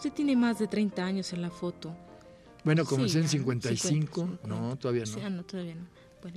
Usted 0.00 0.14
tiene 0.14 0.34
más 0.34 0.58
de 0.58 0.66
30 0.66 1.04
años 1.04 1.30
en 1.34 1.42
la 1.42 1.50
foto. 1.50 1.94
Bueno, 2.64 2.86
comencé 2.86 3.18
en 3.18 3.28
55, 3.28 4.38
no, 4.46 4.74
todavía 4.78 5.04
no. 5.04 5.28
no, 5.28 5.44
todavía 5.44 5.74
no. 5.74 5.86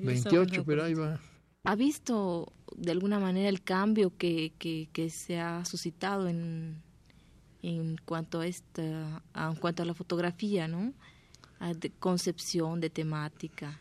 28, 0.03 0.65
pero 0.65 0.83
ahí 0.83 0.93
va. 0.93 1.17
¿Ha 1.63 1.75
visto 1.77 2.51
de 2.75 2.91
alguna 2.91 3.19
manera 3.19 3.47
el 3.47 3.63
cambio 3.63 4.17
que, 4.17 4.51
que, 4.59 5.09
se 5.09 5.39
ha 5.39 5.63
suscitado 5.63 6.27
en, 6.27 6.81
en 7.61 7.95
cuanto 8.03 8.41
a 8.41 8.47
esta, 8.47 9.23
en 9.33 9.55
cuanto 9.55 9.83
a 9.83 9.85
la 9.85 9.93
fotografía, 9.93 10.67
¿no? 10.67 10.93
De 11.79 11.89
concepción, 11.91 12.81
de 12.81 12.89
temática. 12.89 13.79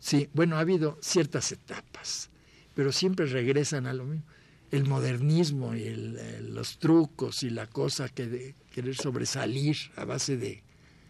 Sí, 0.00 0.28
bueno, 0.34 0.56
ha 0.56 0.60
habido 0.60 0.98
ciertas 1.00 1.52
etapas, 1.52 2.30
pero 2.74 2.90
siempre 2.90 3.26
regresan 3.26 3.86
a 3.86 3.92
lo 3.92 4.06
mismo 4.06 4.24
el 4.70 4.86
modernismo 4.86 5.74
y 5.74 5.94
los 6.42 6.78
trucos 6.78 7.42
y 7.42 7.50
la 7.50 7.66
cosa 7.66 8.08
que 8.08 8.26
de 8.26 8.54
querer 8.70 8.96
sobresalir 8.96 9.76
a 9.96 10.04
base 10.04 10.36
de, 10.36 10.62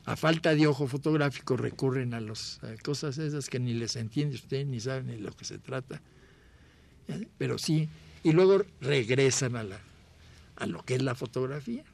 a 0.04 0.16
falta 0.16 0.54
de 0.54 0.66
ojo 0.66 0.86
fotográfico, 0.86 1.56
recurren 1.56 2.14
a 2.14 2.20
las 2.20 2.60
cosas 2.82 3.18
esas 3.18 3.48
que 3.48 3.60
ni 3.60 3.74
les 3.74 3.96
entiende 3.96 4.34
usted, 4.36 4.66
ni 4.66 4.80
saben 4.80 5.08
de 5.08 5.18
lo 5.18 5.32
que 5.32 5.44
se 5.44 5.58
trata. 5.58 6.00
Pero 7.38 7.58
sí, 7.58 7.88
y 8.22 8.32
luego 8.32 8.64
regresan 8.80 9.56
a, 9.56 9.64
la, 9.64 9.80
a 10.56 10.66
lo 10.66 10.84
que 10.84 10.94
es 10.94 11.02
la 11.02 11.14
fotografía. 11.14 11.84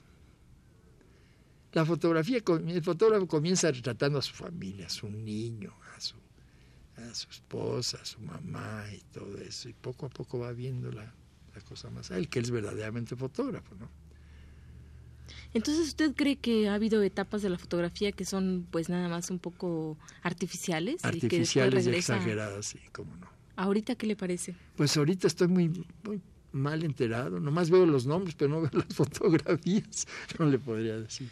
La 1.73 1.85
fotografía, 1.85 2.39
el 2.69 2.83
fotógrafo 2.83 3.27
comienza 3.27 3.71
retratando 3.71 4.19
a 4.19 4.23
su 4.23 4.35
familia, 4.35 4.87
a 4.87 4.91
su 4.91 5.11
niño, 5.11 5.75
a 5.95 6.01
su, 6.01 6.17
a 6.97 7.15
su 7.15 7.29
esposa, 7.29 7.99
a 8.01 8.05
su 8.05 8.21
mamá 8.21 8.85
y 8.95 9.01
todo 9.13 9.37
eso. 9.39 9.69
Y 9.69 9.75
poco 9.75 10.07
a 10.07 10.09
poco 10.09 10.39
va 10.39 10.53
viendo 10.53 10.91
la, 10.91 11.13
la 11.55 11.61
cosa 11.63 11.91
más 11.91 12.11
él, 12.11 12.29
que 12.29 12.39
es 12.39 12.51
verdaderamente 12.51 13.15
fotógrafo, 13.15 13.75
¿no? 13.75 14.06
Entonces, 15.57 15.89
¿usted 15.89 16.15
cree 16.15 16.37
que 16.37 16.69
ha 16.69 16.75
habido 16.75 17.03
etapas 17.03 17.41
de 17.41 17.49
la 17.49 17.57
fotografía 17.57 18.13
que 18.13 18.27
son 18.27 18.67
pues 18.71 18.91
nada 18.91 19.09
más 19.09 19.31
un 19.31 19.39
poco 19.39 19.97
artificiales? 20.23 21.03
Artificiales 21.03 21.87
y, 21.87 21.91
exageradas, 21.91 22.67
sí, 22.67 22.79
cómo 22.93 23.17
no. 23.17 23.27
¿Ahorita 23.57 23.95
qué 23.95 24.07
le 24.07 24.17
parece? 24.17 24.55
Pues 24.77 24.95
ahorita 24.99 25.27
estoy 25.27 25.49
muy, 25.49 25.87
muy 26.05 26.21
mal 26.53 26.85
enterado, 26.85 27.41
nomás 27.41 27.71
veo 27.71 27.87
los 27.87 28.07
nombres, 28.07 28.35
pero 28.35 28.51
no 28.51 28.61
veo 28.61 28.71
las 28.87 28.95
fotografías, 28.95 30.07
no 30.39 30.45
le 30.45 30.59
podría 30.59 30.99
decir. 30.99 31.31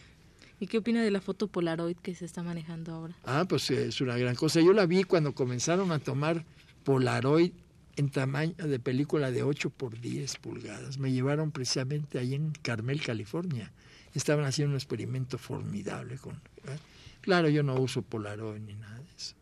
¿Y 0.59 0.69
qué 0.69 0.79
opina 0.79 1.03
de 1.03 1.11
la 1.11 1.21
foto 1.21 1.49
Polaroid 1.49 1.97
que 1.99 2.15
se 2.15 2.25
está 2.25 2.43
manejando 2.43 2.95
ahora? 2.95 3.15
Ah, 3.25 3.45
pues 3.47 3.71
es 3.71 4.01
una 4.01 4.17
gran 4.17 4.37
cosa. 4.37 4.63
Yo 4.63 4.73
la 4.73 4.87
vi 4.87 5.05
cuando 5.05 5.35
comenzaron 5.35 5.93
a 5.93 5.99
tomar 5.99 6.47
Polaroid 6.85 7.53
en 7.97 8.09
tamaño 8.09 8.55
de 8.57 8.79
película 8.79 9.31
de 9.31 9.43
8 9.43 9.69
por 9.69 10.01
10 10.01 10.37
pulgadas. 10.37 10.97
Me 10.97 11.13
llevaron 11.13 11.51
precisamente 11.51 12.19
ahí 12.19 12.35
en 12.35 12.53
Carmel, 12.63 13.03
California. 13.03 13.73
Estaban 14.15 14.45
haciendo 14.45 14.71
un 14.71 14.77
experimento 14.77 15.39
formidable 15.39 16.17
con... 16.19 16.41
Claro, 17.21 17.49
yo 17.49 17.63
no 17.63 17.75
uso 17.77 18.03
Polaroid 18.03 18.61
ni 18.61 18.75
nada 18.75 18.99
de 18.99 19.11
eso. 19.17 19.35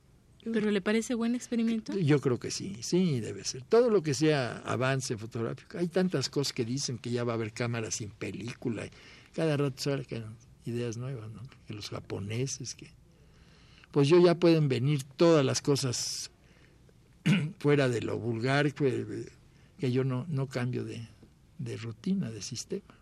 ¿Pero 0.45 0.71
le 0.71 0.81
parece 0.81 1.15
buen 1.15 1.35
experimento? 1.35 1.97
Yo 1.97 2.21
creo 2.21 2.41
que 2.41 2.51
sí, 2.51 2.79
sí, 2.81 3.21
debe 3.21 3.45
ser. 3.45 3.63
Todo 3.63 3.91
lo 3.91 4.03
que 4.03 4.15
sea 4.15 4.59
avance 4.65 5.17
fotográfico. 5.17 5.79
Hay 5.79 5.87
tantas 5.87 6.29
cosas 6.29 6.53
que 6.53 6.65
dicen 6.65 6.99
que 6.99 7.11
ya 7.11 7.23
va 7.23 7.33
a 7.33 7.37
haber 7.37 7.53
cámaras 7.53 7.97
sin 7.97 8.11
película. 8.11 8.85
Cada 9.35 9.57
rato 9.57 9.81
sale 9.81 10.05
que 10.05 10.23
ideas 10.65 10.97
nuevas, 10.97 11.31
¿no? 11.31 11.43
Que 11.67 11.75
los 11.75 11.91
japoneses, 11.91 12.75
que... 12.75 12.91
Pues 13.93 14.09
yo 14.09 14.25
ya 14.25 14.35
pueden 14.35 14.69
venir 14.69 15.05
todas 15.05 15.45
las 15.45 15.61
cosas 15.61 16.31
fuera 17.59 17.89
de 17.89 18.01
lo 18.01 18.19
vulgar, 18.19 18.73
que, 18.75 19.31
que 19.79 19.93
yo 19.93 20.03
no, 20.03 20.27
no 20.29 20.49
cambio 20.49 20.85
de, 20.85 21.07
de 21.59 21.77
rutina, 21.77 22.31
de 22.31 22.43
sistema. 22.43 22.95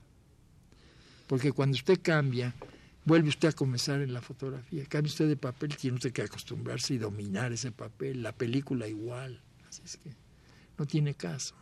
Porque 1.31 1.53
cuando 1.53 1.77
usted 1.77 2.01
cambia, 2.03 2.53
vuelve 3.05 3.29
usted 3.29 3.51
a 3.51 3.53
comenzar 3.53 4.01
en 4.01 4.13
la 4.13 4.21
fotografía. 4.21 4.85
Cambia 4.87 5.11
usted 5.11 5.29
de 5.29 5.37
papel, 5.37 5.77
tiene 5.77 5.95
usted 5.95 6.13
que 6.13 6.23
acostumbrarse 6.23 6.95
y 6.95 6.99
dominar 6.99 7.53
ese 7.53 7.71
papel. 7.71 8.21
La 8.21 8.33
película 8.33 8.89
igual. 8.89 9.41
Así 9.69 9.81
es 9.85 9.97
que 9.97 10.11
no 10.77 10.87
tiene 10.87 11.15
caso. 11.15 11.55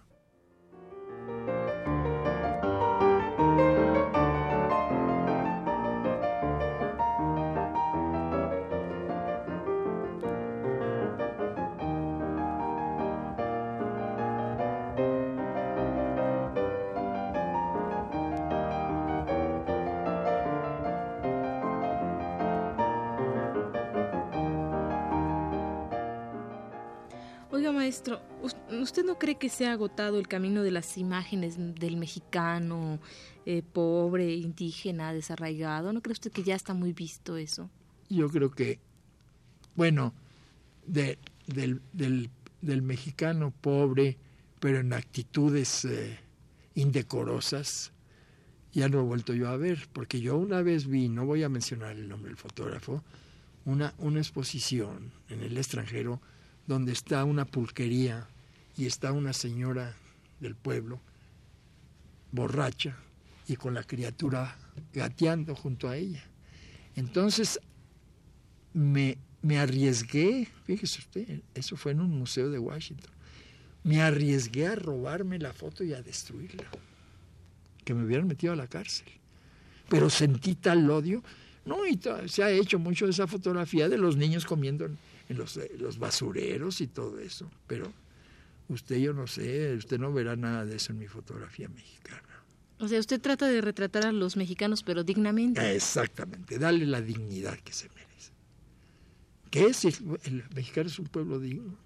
¿Usted 28.89 29.05
no 29.05 29.19
cree 29.19 29.37
que 29.37 29.51
se 29.51 29.67
ha 29.67 29.73
agotado 29.73 30.19
el 30.19 30.29
camino 30.29 30.63
de 30.63 30.71
las 30.71 30.97
imágenes 30.97 31.57
del 31.59 31.99
mexicano 31.99 32.99
eh, 33.45 33.63
pobre, 33.63 34.35
indígena, 34.35 35.13
desarraigado? 35.13 35.93
¿No 35.93 36.01
cree 36.01 36.15
usted 36.15 36.33
que 36.33 36.43
ya 36.43 36.55
está 36.55 36.73
muy 36.73 36.95
visto 36.95 37.37
eso? 37.37 37.69
Yo 38.09 38.31
creo 38.31 38.51
que, 38.51 38.81
bueno, 39.77 40.15
del, 40.87 41.19
del, 41.93 42.83
mexicano 42.83 43.53
pobre, 43.61 44.17
pero 44.59 44.81
en 44.81 44.95
actitudes 44.95 45.85
eh, 45.85 46.19
indecorosas, 46.75 47.93
ya 48.73 48.89
no 48.89 49.01
he 49.01 49.03
vuelto 49.03 49.35
yo 49.35 49.49
a 49.49 49.59
ver, 49.59 49.87
porque 49.93 50.23
yo 50.23 50.39
una 50.39 50.63
vez 50.63 50.87
vi, 50.87 51.11
no 51.11 51.27
voy 51.27 51.43
a 51.43 51.51
mencionar 51.51 51.93
el 51.93 52.09
nombre 52.09 52.31
del 52.31 52.39
fotógrafo, 52.39 53.05
una, 53.67 53.93
una 53.99 54.21
exposición 54.21 55.13
en 55.29 55.43
el 55.43 55.59
extranjero 55.59 56.23
donde 56.67 56.93
está 56.93 57.25
una 57.25 57.45
pulquería 57.45 58.29
y 58.79 58.87
está 58.87 59.13
una 59.13 59.33
señora 59.33 59.95
del 60.39 60.55
pueblo 60.55 61.01
borracha 62.31 62.97
y 63.49 63.57
con 63.57 63.75
la 63.75 63.83
criatura 63.83 64.57
gateando 64.95 65.57
junto 65.57 65.89
a 65.89 65.97
ella. 65.97 66.23
Entonces 66.95 67.59
me, 68.73 69.19
me 69.43 69.59
arriesgué, 69.59 70.47
fíjese 70.65 71.01
usted, 71.01 71.41
eso 71.55 71.77
fue 71.77 71.93
en 71.93 72.01
un 72.01 72.17
museo 72.17 72.51
de 72.51 72.61
Washington, 72.61 73.11
me 73.83 74.01
arriesgué 74.01 74.69
a 74.69 74.77
robarme 74.77 75.41
la 75.41 75.53
foto 75.53 75.83
y 75.83 75.93
a 75.93 76.03
destruirla, 76.03 76.69
que 77.85 77.95
me 77.95 78.05
hubieran 78.05 78.29
metido 78.29 78.53
a 78.53 78.57
la 78.57 78.69
cárcel. 78.69 79.09
Pero 79.89 80.09
sentí 80.09 80.55
tal 80.55 80.89
odio, 80.89 81.25
no, 81.65 81.85
y 81.87 81.99
se 82.27 82.43
ha 82.45 82.51
hecho 82.51 82.79
mucho 82.79 83.09
esa 83.09 83.27
fotografía 83.27 83.89
de 83.89 83.99
los 83.99 84.17
niños 84.17 84.45
comiendo 84.45 84.85
en 84.85 84.99
los, 85.37 85.57
eh, 85.57 85.73
los 85.79 85.99
basureros 85.99 86.81
y 86.81 86.87
todo 86.87 87.19
eso. 87.19 87.51
Pero 87.67 87.93
usted, 88.69 88.97
yo 88.97 89.13
no 89.13 89.27
sé, 89.27 89.75
usted 89.75 89.99
no 89.99 90.13
verá 90.13 90.37
nada 90.37 90.65
de 90.65 90.77
eso 90.77 90.93
en 90.93 90.99
mi 90.99 91.07
fotografía 91.07 91.69
mexicana. 91.69 92.23
O 92.81 92.87
sea, 92.87 93.01
usted 93.01 93.21
trata 93.21 93.47
de 93.49 93.61
retratar 93.61 94.07
a 94.07 94.13
los 94.13 94.37
mexicanos, 94.37 94.83
pero 94.83 95.03
dignamente. 95.03 95.75
Exactamente, 95.75 96.59
darle 96.59 96.87
la 96.87 97.01
dignidad 97.01 97.59
que 97.59 97.73
se 97.73 97.89
merece. 97.89 98.33
¿Qué 99.51 99.67
es? 99.67 99.85
El, 99.85 100.45
mexicano 100.55 100.89
es 100.89 100.99
un 100.99 101.07
pueblo 101.07 101.41
digno. 101.41 101.77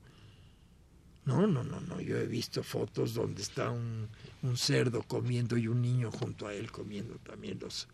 No, 1.24 1.46
no, 1.46 1.62
no, 1.62 1.80
no. 1.80 2.00
Yo 2.00 2.16
he 2.18 2.26
visto 2.26 2.62
fotos 2.62 3.14
donde 3.14 3.40
está 3.42 3.70
un, 3.70 4.08
un 4.42 4.56
cerdo 4.56 5.02
comiendo 5.04 5.56
y 5.56 5.68
un 5.68 5.80
niño 5.80 6.10
junto 6.10 6.48
a 6.48 6.52
él 6.52 6.70
comiendo 6.72 7.14
también 7.18 7.58
los, 7.60 7.88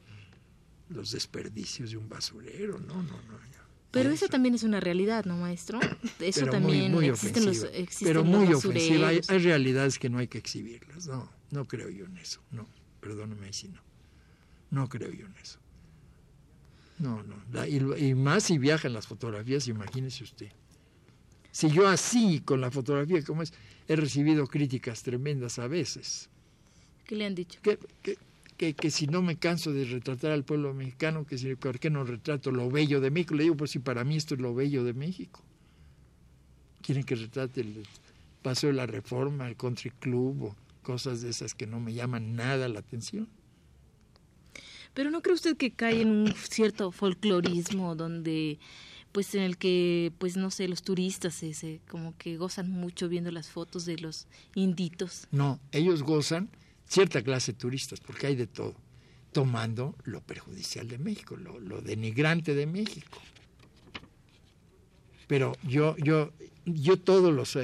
los 0.89 1.13
desperdicios 1.13 1.91
de 1.91 1.99
un 1.99 2.09
basurero. 2.09 2.79
No, 2.79 2.95
no, 2.95 3.03
no. 3.03 3.39
Pero 3.91 4.11
eso 4.11 4.29
también 4.29 4.55
es 4.55 4.63
una 4.63 4.81
realidad, 4.81 5.25
¿no, 5.25 5.37
maestro? 5.37 5.81
Eso 6.21 6.47
también 6.47 6.93
muy, 6.93 7.09
existen 7.09 7.47
los 7.47 7.67
Pero 8.03 8.23
muy 8.23 8.53
ofensiva. 8.53 9.09
Hay, 9.09 9.39
realidades 9.39 9.99
que 9.99 10.11
no 10.11 10.19
hay 10.19 10.29
que 10.29 10.39
exhibirlas. 10.39 11.07
No, 11.07 11.31
no 11.51 11.67
creo 11.67 11.89
yo 11.89 12.05
en 12.05 12.19
eso. 12.19 12.43
No, 12.51 12.69
perdóneme 13.01 13.53
si 13.53 13.69
no. 13.69 13.81
No 14.71 14.89
creo 14.89 15.11
yo 15.11 15.27
en 15.27 15.35
eso. 15.37 15.59
No, 16.99 17.23
no. 17.23 17.67
y, 17.67 18.15
más 18.15 18.45
si 18.45 18.59
viaja 18.59 18.89
en 18.89 18.95
las 18.95 19.07
fotografías, 19.07 19.69
imagínese 19.69 20.25
usted. 20.25 20.53
Si 21.51 21.71
yo 21.71 21.89
así, 21.89 22.41
con 22.41 22.61
la 22.61 22.71
fotografía 22.71 23.23
como 23.25 23.43
es, 23.43 23.55
he 23.87 23.97
recibido 23.97 24.47
críticas 24.47 25.03
tremendas 25.03 25.59
a 25.59 25.67
veces. 25.67 26.29
¿Qué 27.05 27.17
le 27.17 27.25
han 27.25 27.35
dicho? 27.35 27.61
Que, 27.63 27.79
que, 28.03 28.19
que, 28.59 28.91
si 28.91 29.07
no 29.07 29.23
me 29.23 29.37
canso 29.37 29.73
de 29.73 29.85
retratar 29.85 30.33
al 30.33 30.45
pueblo 30.45 30.75
mexicano, 30.75 31.25
que 31.25 31.39
si, 31.39 31.55
¿por 31.55 31.79
qué 31.79 31.91
no 31.91 32.03
retrato 32.03 32.51
lo 32.51 32.69
bello 32.69 33.01
de 33.01 33.11
México? 33.11 33.35
Le 33.35 33.45
digo, 33.45 33.57
pues 33.57 33.71
si 33.71 33.79
para 33.79 34.03
mí 34.03 34.17
esto 34.17 34.35
es 34.35 34.41
lo 34.41 34.53
bello 34.53 34.83
de 34.83 34.95
México. 34.95 35.41
Quieren 36.83 37.05
que 37.05 37.15
retrate 37.15 37.61
el 37.61 37.87
paso 38.43 38.67
de 38.67 38.73
la 38.73 38.87
reforma, 38.87 39.49
el 39.49 39.57
country 39.57 39.91
club 39.91 40.43
o 40.43 40.57
cosas 40.83 41.23
de 41.23 41.31
esas 41.31 41.55
que 41.55 41.67
no 41.69 41.79
me 41.79 41.95
llaman 41.95 42.35
nada 42.35 42.69
la 42.69 42.81
atención. 42.81 43.29
Pero 44.93 45.11
¿no 45.11 45.23
cree 45.23 45.35
usted 45.35 45.57
que 45.57 45.71
cae 45.71 46.03
en 46.03 46.09
un 46.09 46.35
cierto 46.35 46.91
folclorismo 46.91 47.95
donde 47.95 48.59
pues 49.13 49.35
en 49.35 49.43
el 49.43 49.57
que 49.57 50.13
pues 50.19 50.37
no 50.37 50.51
sé 50.51 50.67
los 50.67 50.83
turistas 50.83 51.35
se, 51.35 51.81
como 51.89 52.17
que 52.19 52.37
gozan 52.37 52.71
mucho 52.71 53.09
viendo 53.09 53.31
las 53.31 53.49
fotos 53.49 53.87
de 53.87 53.97
los 53.97 54.27
inditos 54.55 55.27
no 55.31 55.59
ellos 55.73 56.03
gozan 56.03 56.51
cierta 56.89 57.23
clase 57.23 57.53
de 57.53 57.59
turistas, 57.59 58.01
porque 58.01 58.27
hay 58.27 58.37
de 58.37 58.47
todo, 58.47 58.75
tomando 59.33 59.95
lo 60.05 60.21
perjudicial 60.21 60.89
de 60.89 60.99
México, 60.99 61.37
lo, 61.37 61.81
denigrante 61.83 62.55
de 62.55 62.67
México. 62.67 63.21
Pero 65.27 65.53
yo, 65.63 65.97
yo, 65.99 66.33
yo 66.65 66.99
todos 66.99 67.33
los, 67.33 67.59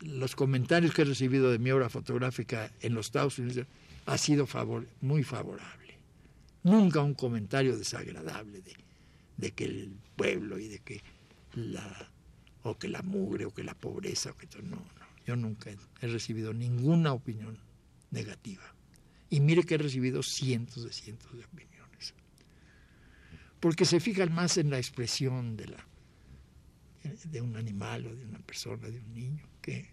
los 0.00 0.34
comentarios 0.34 0.94
que 0.94 1.02
he 1.02 1.04
recibido 1.04 1.52
de 1.52 1.58
mi 1.58 1.70
obra 1.70 1.90
fotográfica 1.90 2.72
en 2.80 2.94
los 2.94 3.06
Estados 3.06 3.38
Unidos 3.38 3.66
ha 4.06 4.18
sido 4.18 4.46
favor, 4.46 4.86
muy 5.02 5.22
favorable. 5.22 5.98
Nunca 6.62 7.02
un 7.02 7.14
comentario 7.14 7.76
desagradable 7.76 8.62
de, 8.62 8.72
de 9.36 9.50
que 9.52 9.64
el 9.64 9.92
pueblo 10.16 10.58
y 10.58 10.68
de 10.68 10.78
que 10.78 11.02
la 11.54 12.10
o 12.62 12.76
que 12.76 12.88
la 12.88 13.02
mugre 13.02 13.44
o 13.44 13.54
que 13.54 13.62
la 13.62 13.74
pobreza 13.74 14.30
o 14.30 14.36
que 14.36 14.46
todo. 14.46 14.62
No, 14.62 14.76
no. 14.76 15.06
Yo 15.26 15.36
nunca 15.36 15.70
he 16.00 16.06
recibido 16.06 16.52
ninguna 16.52 17.12
opinión 17.12 17.58
negativa. 18.16 18.64
Y 19.28 19.40
mire 19.40 19.62
que 19.62 19.74
he 19.74 19.78
recibido 19.78 20.22
cientos 20.22 20.84
de 20.84 20.92
cientos 20.92 21.30
de 21.32 21.44
opiniones. 21.44 22.14
Porque 23.60 23.84
se 23.84 24.00
fijan 24.00 24.32
más 24.32 24.56
en 24.56 24.70
la 24.70 24.78
expresión 24.78 25.56
de, 25.56 25.66
la, 25.68 25.86
de 27.30 27.40
un 27.40 27.56
animal 27.56 28.06
o 28.06 28.16
de 28.16 28.24
una 28.24 28.38
persona, 28.38 28.88
de 28.88 28.98
un 28.98 29.12
niño, 29.12 29.48
que, 29.60 29.90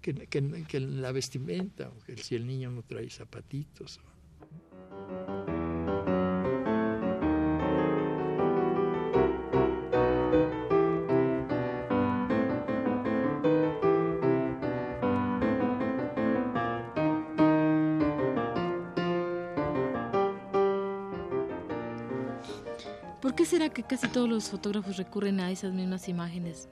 que, 0.00 0.38
en 0.38 1.02
la 1.02 1.12
vestimenta, 1.12 1.88
o 1.88 1.98
que 2.04 2.16
si 2.16 2.34
el 2.34 2.46
niño 2.46 2.70
no 2.70 2.82
trae 2.82 3.10
zapatitos. 3.10 4.00
¿Por 4.90 5.23
qué 23.44 23.50
será 23.50 23.68
que 23.68 23.82
casi 23.82 24.08
todos 24.08 24.26
los 24.26 24.48
fotógrafos 24.48 24.96
recurren 24.96 25.38
a 25.38 25.50
esas 25.50 25.74
mismas 25.74 26.08
imágenes 26.08 26.66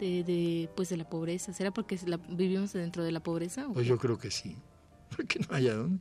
de, 0.00 0.24
de 0.24 0.70
pues 0.74 0.88
de 0.88 0.96
la 0.96 1.06
pobreza? 1.06 1.52
¿Será 1.52 1.70
porque 1.70 1.98
vivimos 2.30 2.72
dentro 2.72 3.04
de 3.04 3.12
la 3.12 3.20
pobreza? 3.20 3.68
Pues 3.74 3.86
yo 3.86 3.98
creo 3.98 4.16
que 4.16 4.30
sí, 4.30 4.56
porque 5.14 5.38
no 5.38 5.54
haya 5.54 5.74
dónde. 5.74 6.00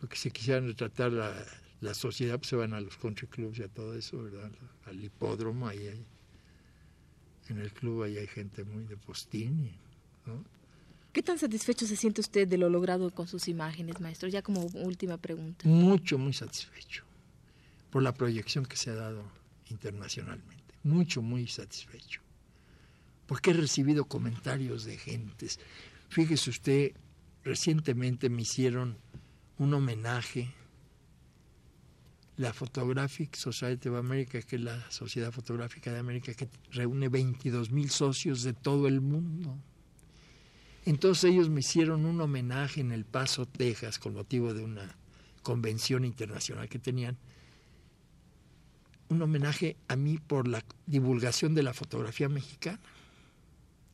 Lo 0.00 0.08
que 0.08 0.16
se 0.16 0.30
quisieran 0.30 0.68
retratar 0.68 1.10
la, 1.10 1.34
la 1.80 1.94
sociedad, 1.94 2.38
pues 2.38 2.46
se 2.50 2.54
van 2.54 2.74
a 2.74 2.80
los 2.80 2.96
country 2.96 3.26
clubs 3.26 3.58
y 3.58 3.64
a 3.64 3.68
todo 3.68 3.94
eso, 3.94 4.22
¿verdad? 4.22 4.52
Al 4.86 5.02
hipódromo, 5.02 5.66
ahí 5.66 5.88
hay, 5.88 6.06
en 7.48 7.58
el 7.58 7.72
club 7.72 8.04
ahí 8.04 8.18
hay 8.18 8.28
gente 8.28 8.62
muy 8.62 8.84
de 8.84 8.96
postín, 8.96 9.72
¿no? 10.26 10.44
¿Qué 11.12 11.24
tan 11.24 11.40
satisfecho 11.40 11.88
se 11.88 11.96
siente 11.96 12.20
usted 12.20 12.46
de 12.46 12.56
lo 12.56 12.68
logrado 12.68 13.10
con 13.10 13.26
sus 13.26 13.48
imágenes, 13.48 14.00
maestro? 14.00 14.28
Ya 14.28 14.42
como 14.42 14.60
última 14.74 15.16
pregunta. 15.16 15.66
Mucho, 15.66 16.18
muy 16.18 16.32
satisfecho 16.32 17.07
por 17.90 18.02
la 18.02 18.14
proyección 18.14 18.66
que 18.66 18.76
se 18.76 18.90
ha 18.90 18.94
dado 18.94 19.22
internacionalmente. 19.70 20.74
Mucho, 20.82 21.22
muy 21.22 21.46
satisfecho. 21.46 22.20
Porque 23.26 23.50
he 23.50 23.54
recibido 23.54 24.06
comentarios 24.06 24.84
de 24.84 24.96
gentes. 24.96 25.58
Fíjese 26.08 26.50
usted, 26.50 26.92
recientemente 27.44 28.30
me 28.30 28.42
hicieron 28.42 28.96
un 29.58 29.74
homenaje. 29.74 30.54
La 32.36 32.52
Photographic 32.52 33.34
Society 33.34 33.88
of 33.88 33.96
America, 33.96 34.40
que 34.40 34.56
es 34.56 34.62
la 34.62 34.88
Sociedad 34.92 35.32
Fotográfica 35.32 35.92
de 35.92 35.98
América, 35.98 36.32
que 36.34 36.48
reúne 36.70 37.08
22 37.08 37.72
mil 37.72 37.90
socios 37.90 38.44
de 38.44 38.52
todo 38.52 38.86
el 38.86 39.00
mundo. 39.00 39.58
Entonces 40.84 41.32
ellos 41.32 41.50
me 41.50 41.60
hicieron 41.60 42.06
un 42.06 42.20
homenaje 42.20 42.80
en 42.80 42.92
El 42.92 43.04
Paso, 43.04 43.44
Texas, 43.44 43.98
con 43.98 44.14
motivo 44.14 44.54
de 44.54 44.62
una 44.62 44.96
convención 45.42 46.04
internacional 46.04 46.68
que 46.68 46.78
tenían. 46.78 47.18
Un 49.08 49.22
homenaje 49.22 49.76
a 49.88 49.96
mí 49.96 50.18
por 50.18 50.48
la 50.48 50.64
divulgación 50.86 51.54
de 51.54 51.62
la 51.62 51.72
fotografía 51.72 52.28
mexicana. 52.28 52.80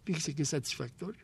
Fíjese 0.05 0.35
qué 0.35 0.45
satisfactorio. 0.45 1.23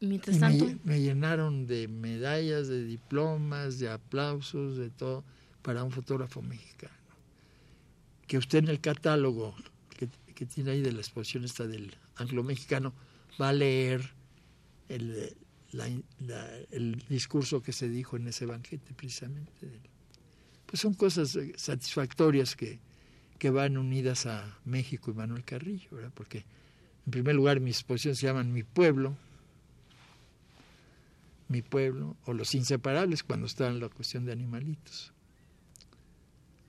Mientras 0.00 0.38
tanto... 0.38 0.66
me, 0.84 1.00
llenaron 1.00 1.66
de 1.66 1.88
medallas, 1.88 2.68
de 2.68 2.84
diplomas, 2.84 3.78
de 3.78 3.90
aplausos, 3.90 4.76
de 4.76 4.90
todo, 4.90 5.24
para 5.62 5.84
un 5.84 5.90
fotógrafo 5.90 6.42
mexicano. 6.42 6.94
Que 8.26 8.38
usted 8.38 8.58
en 8.58 8.68
el 8.68 8.80
catálogo 8.80 9.54
que, 9.90 10.08
que 10.34 10.46
tiene 10.46 10.72
ahí 10.72 10.82
de 10.82 10.92
la 10.92 11.00
exposición 11.00 11.44
esta 11.44 11.66
del 11.66 11.94
anglo-mexicano, 12.16 12.92
va 13.40 13.50
a 13.50 13.52
leer 13.52 14.14
el, 14.88 15.36
el, 16.70 17.04
discurso 17.08 17.62
que 17.62 17.72
se 17.72 17.88
dijo 17.88 18.16
en 18.16 18.28
ese 18.28 18.46
banquete 18.46 18.94
precisamente. 18.94 19.80
Pues 20.74 20.80
son 20.80 20.94
cosas 20.94 21.38
satisfactorias 21.54 22.56
que, 22.56 22.80
que 23.38 23.50
van 23.50 23.78
unidas 23.78 24.26
a 24.26 24.58
México 24.64 25.12
y 25.12 25.14
Manuel 25.14 25.44
Carrillo, 25.44 25.86
¿verdad? 25.92 26.10
porque 26.12 26.38
en 27.06 27.12
primer 27.12 27.36
lugar 27.36 27.60
mis 27.60 27.76
exposiciones 27.76 28.18
se 28.18 28.26
llaman 28.26 28.52
Mi 28.52 28.64
Pueblo, 28.64 29.16
Mi 31.46 31.62
Pueblo, 31.62 32.16
o 32.24 32.32
Los 32.32 32.56
Inseparables 32.56 33.22
cuando 33.22 33.46
está 33.46 33.68
en 33.68 33.78
la 33.78 33.88
cuestión 33.88 34.24
de 34.24 34.32
animalitos. 34.32 35.12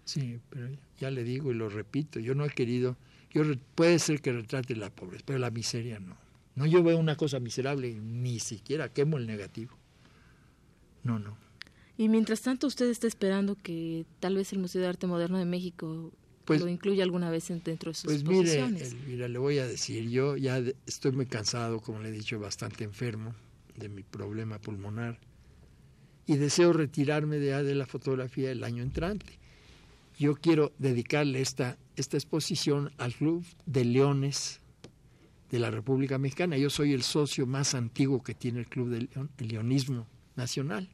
Sí, 0.03 0.39
pero 0.51 0.69
ya 0.99 1.09
le 1.09 1.23
digo 1.23 1.49
y 1.49 1.55
lo 1.55 1.67
repito, 1.67 2.19
yo 2.19 2.35
no 2.35 2.45
he 2.45 2.51
querido, 2.51 2.97
yo 3.31 3.41
puede 3.73 3.97
ser 3.97 4.21
que 4.21 4.33
retrate 4.33 4.75
la 4.75 4.91
pobreza, 4.91 5.23
pero 5.25 5.39
la 5.39 5.49
miseria 5.49 5.99
no. 5.99 6.15
No, 6.53 6.67
yo 6.67 6.83
veo 6.83 6.99
una 6.99 7.15
cosa 7.15 7.39
miserable 7.39 7.95
ni 7.95 8.39
siquiera 8.39 8.93
quemo 8.93 9.17
el 9.17 9.25
negativo. 9.25 9.75
No, 11.01 11.17
no. 11.17 11.44
Y 11.97 12.09
mientras 12.09 12.41
tanto, 12.41 12.67
usted 12.67 12.89
está 12.89 13.07
esperando 13.07 13.55
que 13.55 14.05
tal 14.19 14.35
vez 14.35 14.51
el 14.53 14.59
Museo 14.59 14.81
de 14.81 14.87
Arte 14.87 15.07
Moderno 15.07 15.37
de 15.37 15.45
México 15.45 16.11
pues, 16.43 16.61
lo 16.61 16.67
incluya 16.67 17.03
alguna 17.03 17.29
vez 17.29 17.47
dentro 17.47 17.91
de 17.91 17.95
sus 17.95 18.05
pues 18.05 18.21
exposiciones. 18.21 18.95
Mire, 19.07 19.29
le 19.29 19.39
voy 19.39 19.59
a 19.59 19.67
decir, 19.67 20.09
yo 20.09 20.37
ya 20.37 20.61
estoy 20.85 21.11
muy 21.11 21.25
cansado, 21.25 21.79
como 21.79 21.99
le 21.99 22.09
he 22.09 22.11
dicho, 22.11 22.39
bastante 22.39 22.83
enfermo 22.83 23.33
de 23.77 23.89
mi 23.89 24.03
problema 24.03 24.59
pulmonar 24.59 25.19
y 26.27 26.37
deseo 26.37 26.73
retirarme 26.73 27.37
de, 27.37 27.63
de 27.63 27.75
la 27.75 27.85
fotografía 27.85 28.51
el 28.51 28.63
año 28.63 28.83
entrante. 28.83 29.39
Yo 30.17 30.35
quiero 30.35 30.71
dedicarle 30.79 31.41
esta, 31.41 31.77
esta 31.95 32.17
exposición 32.17 32.91
al 32.97 33.13
Club 33.13 33.43
de 33.65 33.85
Leones 33.85 34.61
de 35.51 35.59
la 35.59 35.71
República 35.71 36.17
Mexicana. 36.17 36.57
Yo 36.57 36.69
soy 36.69 36.93
el 36.93 37.03
socio 37.03 37.45
más 37.45 37.75
antiguo 37.75 38.23
que 38.23 38.33
tiene 38.33 38.59
el 38.59 38.67
Club 38.67 38.89
del 38.89 39.09
Leonismo 39.39 40.07
Nacional. 40.35 40.89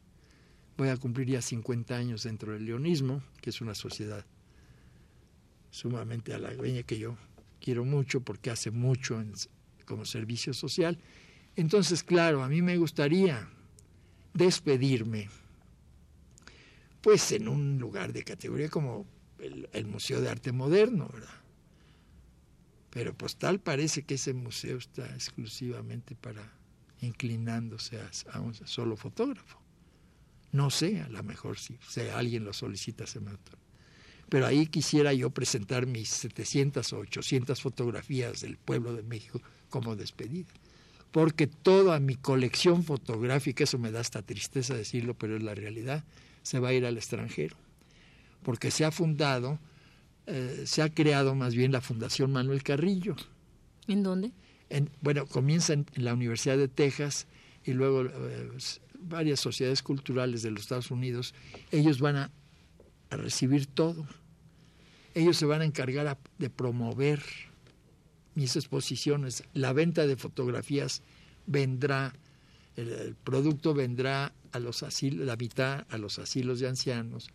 Voy 0.76 0.88
a 0.88 0.96
cumplir 0.96 1.28
ya 1.28 1.42
50 1.42 1.94
años 1.94 2.22
dentro 2.24 2.52
del 2.52 2.64
leonismo, 2.64 3.22
que 3.40 3.50
es 3.50 3.60
una 3.60 3.74
sociedad 3.74 4.24
sumamente 5.70 6.34
halagüeña 6.34 6.82
que 6.82 6.98
yo 6.98 7.16
quiero 7.60 7.84
mucho 7.84 8.20
porque 8.20 8.50
hace 8.50 8.70
mucho 8.70 9.22
como 9.84 10.04
servicio 10.04 10.54
social. 10.54 10.98
Entonces, 11.56 12.02
claro, 12.02 12.42
a 12.42 12.48
mí 12.48 12.62
me 12.62 12.76
gustaría 12.76 13.48
despedirme, 14.34 15.28
pues 17.02 17.32
en 17.32 17.48
un 17.48 17.78
lugar 17.78 18.12
de 18.12 18.24
categoría 18.24 18.68
como 18.68 19.06
el, 19.38 19.68
el 19.72 19.86
Museo 19.86 20.20
de 20.20 20.30
Arte 20.30 20.52
Moderno, 20.52 21.08
¿verdad? 21.12 21.42
Pero 22.92 23.14
pues 23.14 23.36
tal 23.36 23.58
parece 23.58 24.02
que 24.02 24.14
ese 24.14 24.34
museo 24.34 24.76
está 24.76 25.06
exclusivamente 25.14 26.14
para 26.14 26.42
inclinándose 27.00 27.98
a, 28.32 28.40
un 28.40 28.54
solo 28.54 28.96
fotógrafo. 28.96 29.61
No 30.52 30.70
sé, 30.70 31.00
a 31.00 31.08
lo 31.08 31.22
mejor 31.22 31.58
si, 31.58 31.78
alguien 32.14 32.44
lo 32.44 32.52
solicita 32.52 33.06
se 33.06 33.20
me 33.20 33.32
Pero 34.28 34.46
ahí 34.46 34.66
quisiera 34.66 35.12
yo 35.12 35.30
presentar 35.30 35.86
mis 35.86 36.08
700 36.10 36.92
o 36.92 36.98
800 36.98 37.60
fotografías 37.60 38.42
del 38.42 38.58
pueblo 38.58 38.94
de 38.94 39.02
México 39.02 39.40
como 39.70 39.96
despedida. 39.96 40.52
Porque 41.10 41.46
toda 41.46 42.00
mi 42.00 42.16
colección 42.16 42.84
fotográfica, 42.84 43.64
eso 43.64 43.78
me 43.78 43.90
da 43.90 44.00
hasta 44.00 44.22
tristeza 44.22 44.74
decirlo, 44.74 45.14
pero 45.14 45.36
es 45.36 45.42
la 45.42 45.54
realidad, 45.54 46.04
se 46.42 46.58
va 46.58 46.68
a 46.68 46.72
ir 46.72 46.86
al 46.86 46.96
extranjero. 46.96 47.56
Porque 48.42 48.70
se 48.70 48.84
ha 48.84 48.90
fundado 48.90 49.58
eh, 50.26 50.62
se 50.66 50.82
ha 50.82 50.88
creado 50.88 51.34
más 51.34 51.54
bien 51.54 51.72
la 51.72 51.80
Fundación 51.80 52.32
Manuel 52.32 52.62
Carrillo. 52.62 53.16
¿En 53.88 54.02
dónde? 54.02 54.32
En, 54.70 54.90
bueno, 55.00 55.26
comienza 55.26 55.72
en, 55.72 55.86
la 55.96 56.14
Universidad 56.14 56.56
de 56.56 56.68
Texas 56.68 57.26
y 57.64 57.72
luego 57.72 58.04
eh, 58.04 58.50
varias 59.02 59.40
sociedades 59.40 59.82
culturales 59.82 60.42
de 60.42 60.50
los 60.50 60.62
Estados 60.62 60.90
Unidos. 60.90 61.34
Ellos 61.70 62.00
van 62.00 62.16
a, 62.16 62.30
recibir 63.10 63.66
todo. 63.66 64.06
Ellos 65.14 65.36
se 65.36 65.44
van 65.44 65.60
a 65.60 65.66
encargar 65.66 66.16
de 66.38 66.48
promover 66.48 67.22
mis 68.34 68.56
exposiciones. 68.56 69.44
La 69.52 69.74
venta 69.74 70.06
de 70.06 70.16
fotografías 70.16 71.02
vendrá, 71.46 72.14
el, 72.76 73.14
producto 73.22 73.74
vendrá 73.74 74.32
a 74.52 74.58
los 74.58 74.82
asilos, 74.82 75.26
la 75.26 75.36
mitad 75.36 75.86
a 75.90 75.98
los 75.98 76.18
asilos 76.18 76.60
de 76.60 76.68
ancianos, 76.68 77.28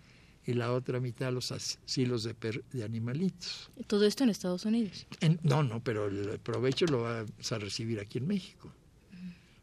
y 0.48 0.54
la 0.54 0.72
otra 0.72 1.00
mitad 1.00 1.32
los 1.32 1.52
asilos 1.52 2.24
de, 2.24 2.64
de 2.72 2.84
animalitos. 2.84 3.70
¿Todo 3.86 4.06
esto 4.08 4.24
en 4.24 4.30
Estados 4.30 4.66
Unidos? 4.66 5.06
no, 5.44 5.62
no, 5.62 5.84
pero 5.84 6.08
el 6.08 6.40
provecho 6.40 6.86
lo 6.86 7.04
vas 7.04 7.52
a 7.52 7.60
recibir 7.60 8.00
aquí 8.00 8.18
en 8.18 8.28
México. 8.28 8.74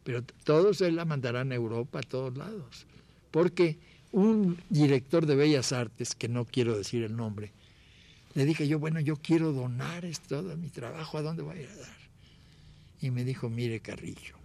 Pero 0.04 0.22
todos 0.44 0.78
se 0.78 0.92
la 0.92 1.04
mandarán 1.04 1.50
a 1.50 1.54
Europa, 1.54 1.98
a 1.98 2.02
todos 2.02 2.36
lados. 2.36 2.86
Porque 3.30 3.78
un 4.12 4.58
director 4.68 5.26
de 5.26 5.34
Bellas 5.34 5.72
Artes, 5.72 6.14
que 6.14 6.28
no 6.28 6.44
quiero 6.44 6.76
decir 6.76 7.02
el 7.02 7.16
nombre, 7.16 7.52
le 8.34 8.44
dije 8.44 8.68
yo, 8.68 8.78
bueno, 8.78 9.00
yo 9.00 9.16
quiero 9.16 9.52
donar 9.52 10.04
esto, 10.04 10.42
todo 10.42 10.56
mi 10.56 10.68
trabajo, 10.68 11.18
¿a 11.18 11.22
dónde 11.22 11.42
voy 11.42 11.58
a 11.58 11.62
ir 11.62 11.68
a 11.68 11.76
dar? 11.76 11.96
Y 13.00 13.10
me 13.10 13.24
dijo, 13.24 13.48
mire 13.48 13.80
Carrillo, 13.80 14.36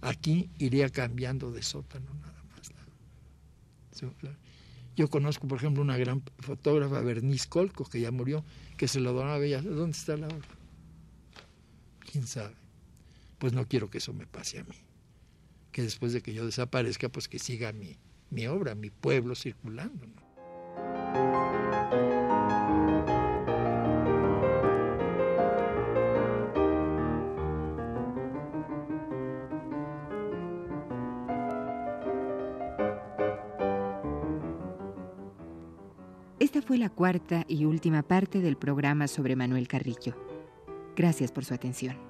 aquí 0.00 0.50
iría 0.58 0.90
cambiando 0.90 1.52
de 1.52 1.62
sótano 1.62 2.12
nada 2.14 2.42
más. 2.50 2.72
Yo 4.96 5.08
conozco, 5.08 5.46
por 5.46 5.58
ejemplo, 5.58 5.82
una 5.82 5.96
gran 5.96 6.22
fotógrafa, 6.38 7.00
Bernice 7.00 7.48
Colco, 7.48 7.84
que 7.84 8.00
ya 8.00 8.10
murió, 8.10 8.44
que 8.76 8.88
se 8.88 9.00
lo 9.00 9.12
donaba 9.12 9.36
a 9.36 9.38
Bellas. 9.38 9.64
¿Dónde 9.64 9.96
está 9.96 10.16
la 10.16 10.26
obra? 10.26 10.48
¿Quién 12.10 12.26
sabe? 12.26 12.54
Pues 13.40 13.52
no 13.52 13.66
quiero 13.66 13.90
que 13.90 13.98
eso 13.98 14.12
me 14.12 14.28
pase 14.28 14.60
a 14.60 14.64
mí. 14.64 14.76
Que 15.72 15.82
después 15.82 16.12
de 16.12 16.22
que 16.22 16.32
yo 16.32 16.46
desaparezca, 16.46 17.08
pues 17.08 17.26
que 17.26 17.40
siga 17.40 17.72
mi, 17.72 17.98
mi 18.30 18.46
obra, 18.46 18.76
mi 18.76 18.90
pueblo 18.90 19.34
circulando. 19.34 20.06
fue 36.70 36.78
la 36.78 36.88
cuarta 36.88 37.44
y 37.48 37.64
última 37.64 38.04
parte 38.04 38.40
del 38.40 38.56
programa 38.56 39.08
sobre 39.08 39.34
Manuel 39.34 39.66
Carrillo. 39.66 40.14
Gracias 40.94 41.32
por 41.32 41.44
su 41.44 41.52
atención. 41.52 42.09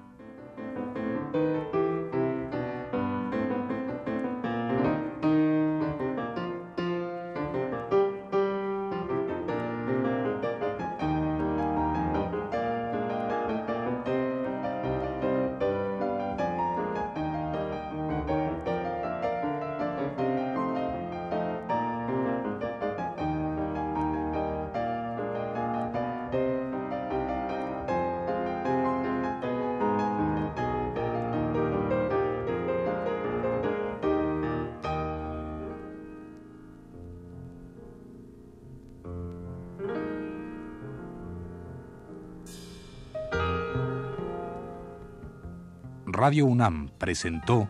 Radio 46.21 46.45
UNAM 46.45 46.89
presentó 46.99 47.67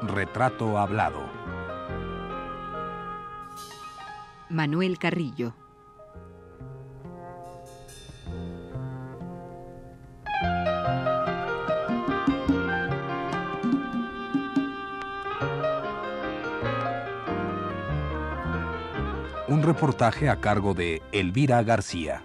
Retrato 0.00 0.78
Hablado. 0.78 1.20
Manuel 4.48 4.98
Carrillo. 4.98 5.65
Un 19.56 19.62
reportaje 19.62 20.28
a 20.28 20.36
cargo 20.36 20.74
de 20.74 21.00
Elvira 21.12 21.62
García. 21.62 22.22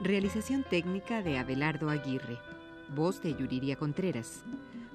Realización 0.00 0.62
técnica 0.62 1.20
de 1.20 1.36
Abelardo 1.36 1.90
Aguirre. 1.90 2.38
Voz 2.88 3.20
de 3.20 3.34
Yuriria 3.34 3.76
Contreras. 3.76 4.42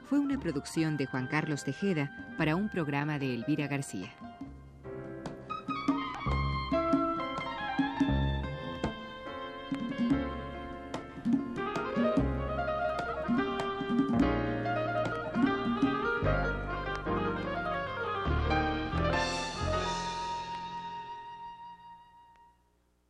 Fue 0.10 0.18
una 0.18 0.40
producción 0.40 0.98
de 0.98 1.06
Juan 1.06 1.28
Carlos 1.28 1.64
Tejeda 1.64 2.34
para 2.36 2.56
un 2.56 2.68
programa 2.68 3.20
de 3.20 3.36
Elvira 3.36 3.68
García. 3.68 4.12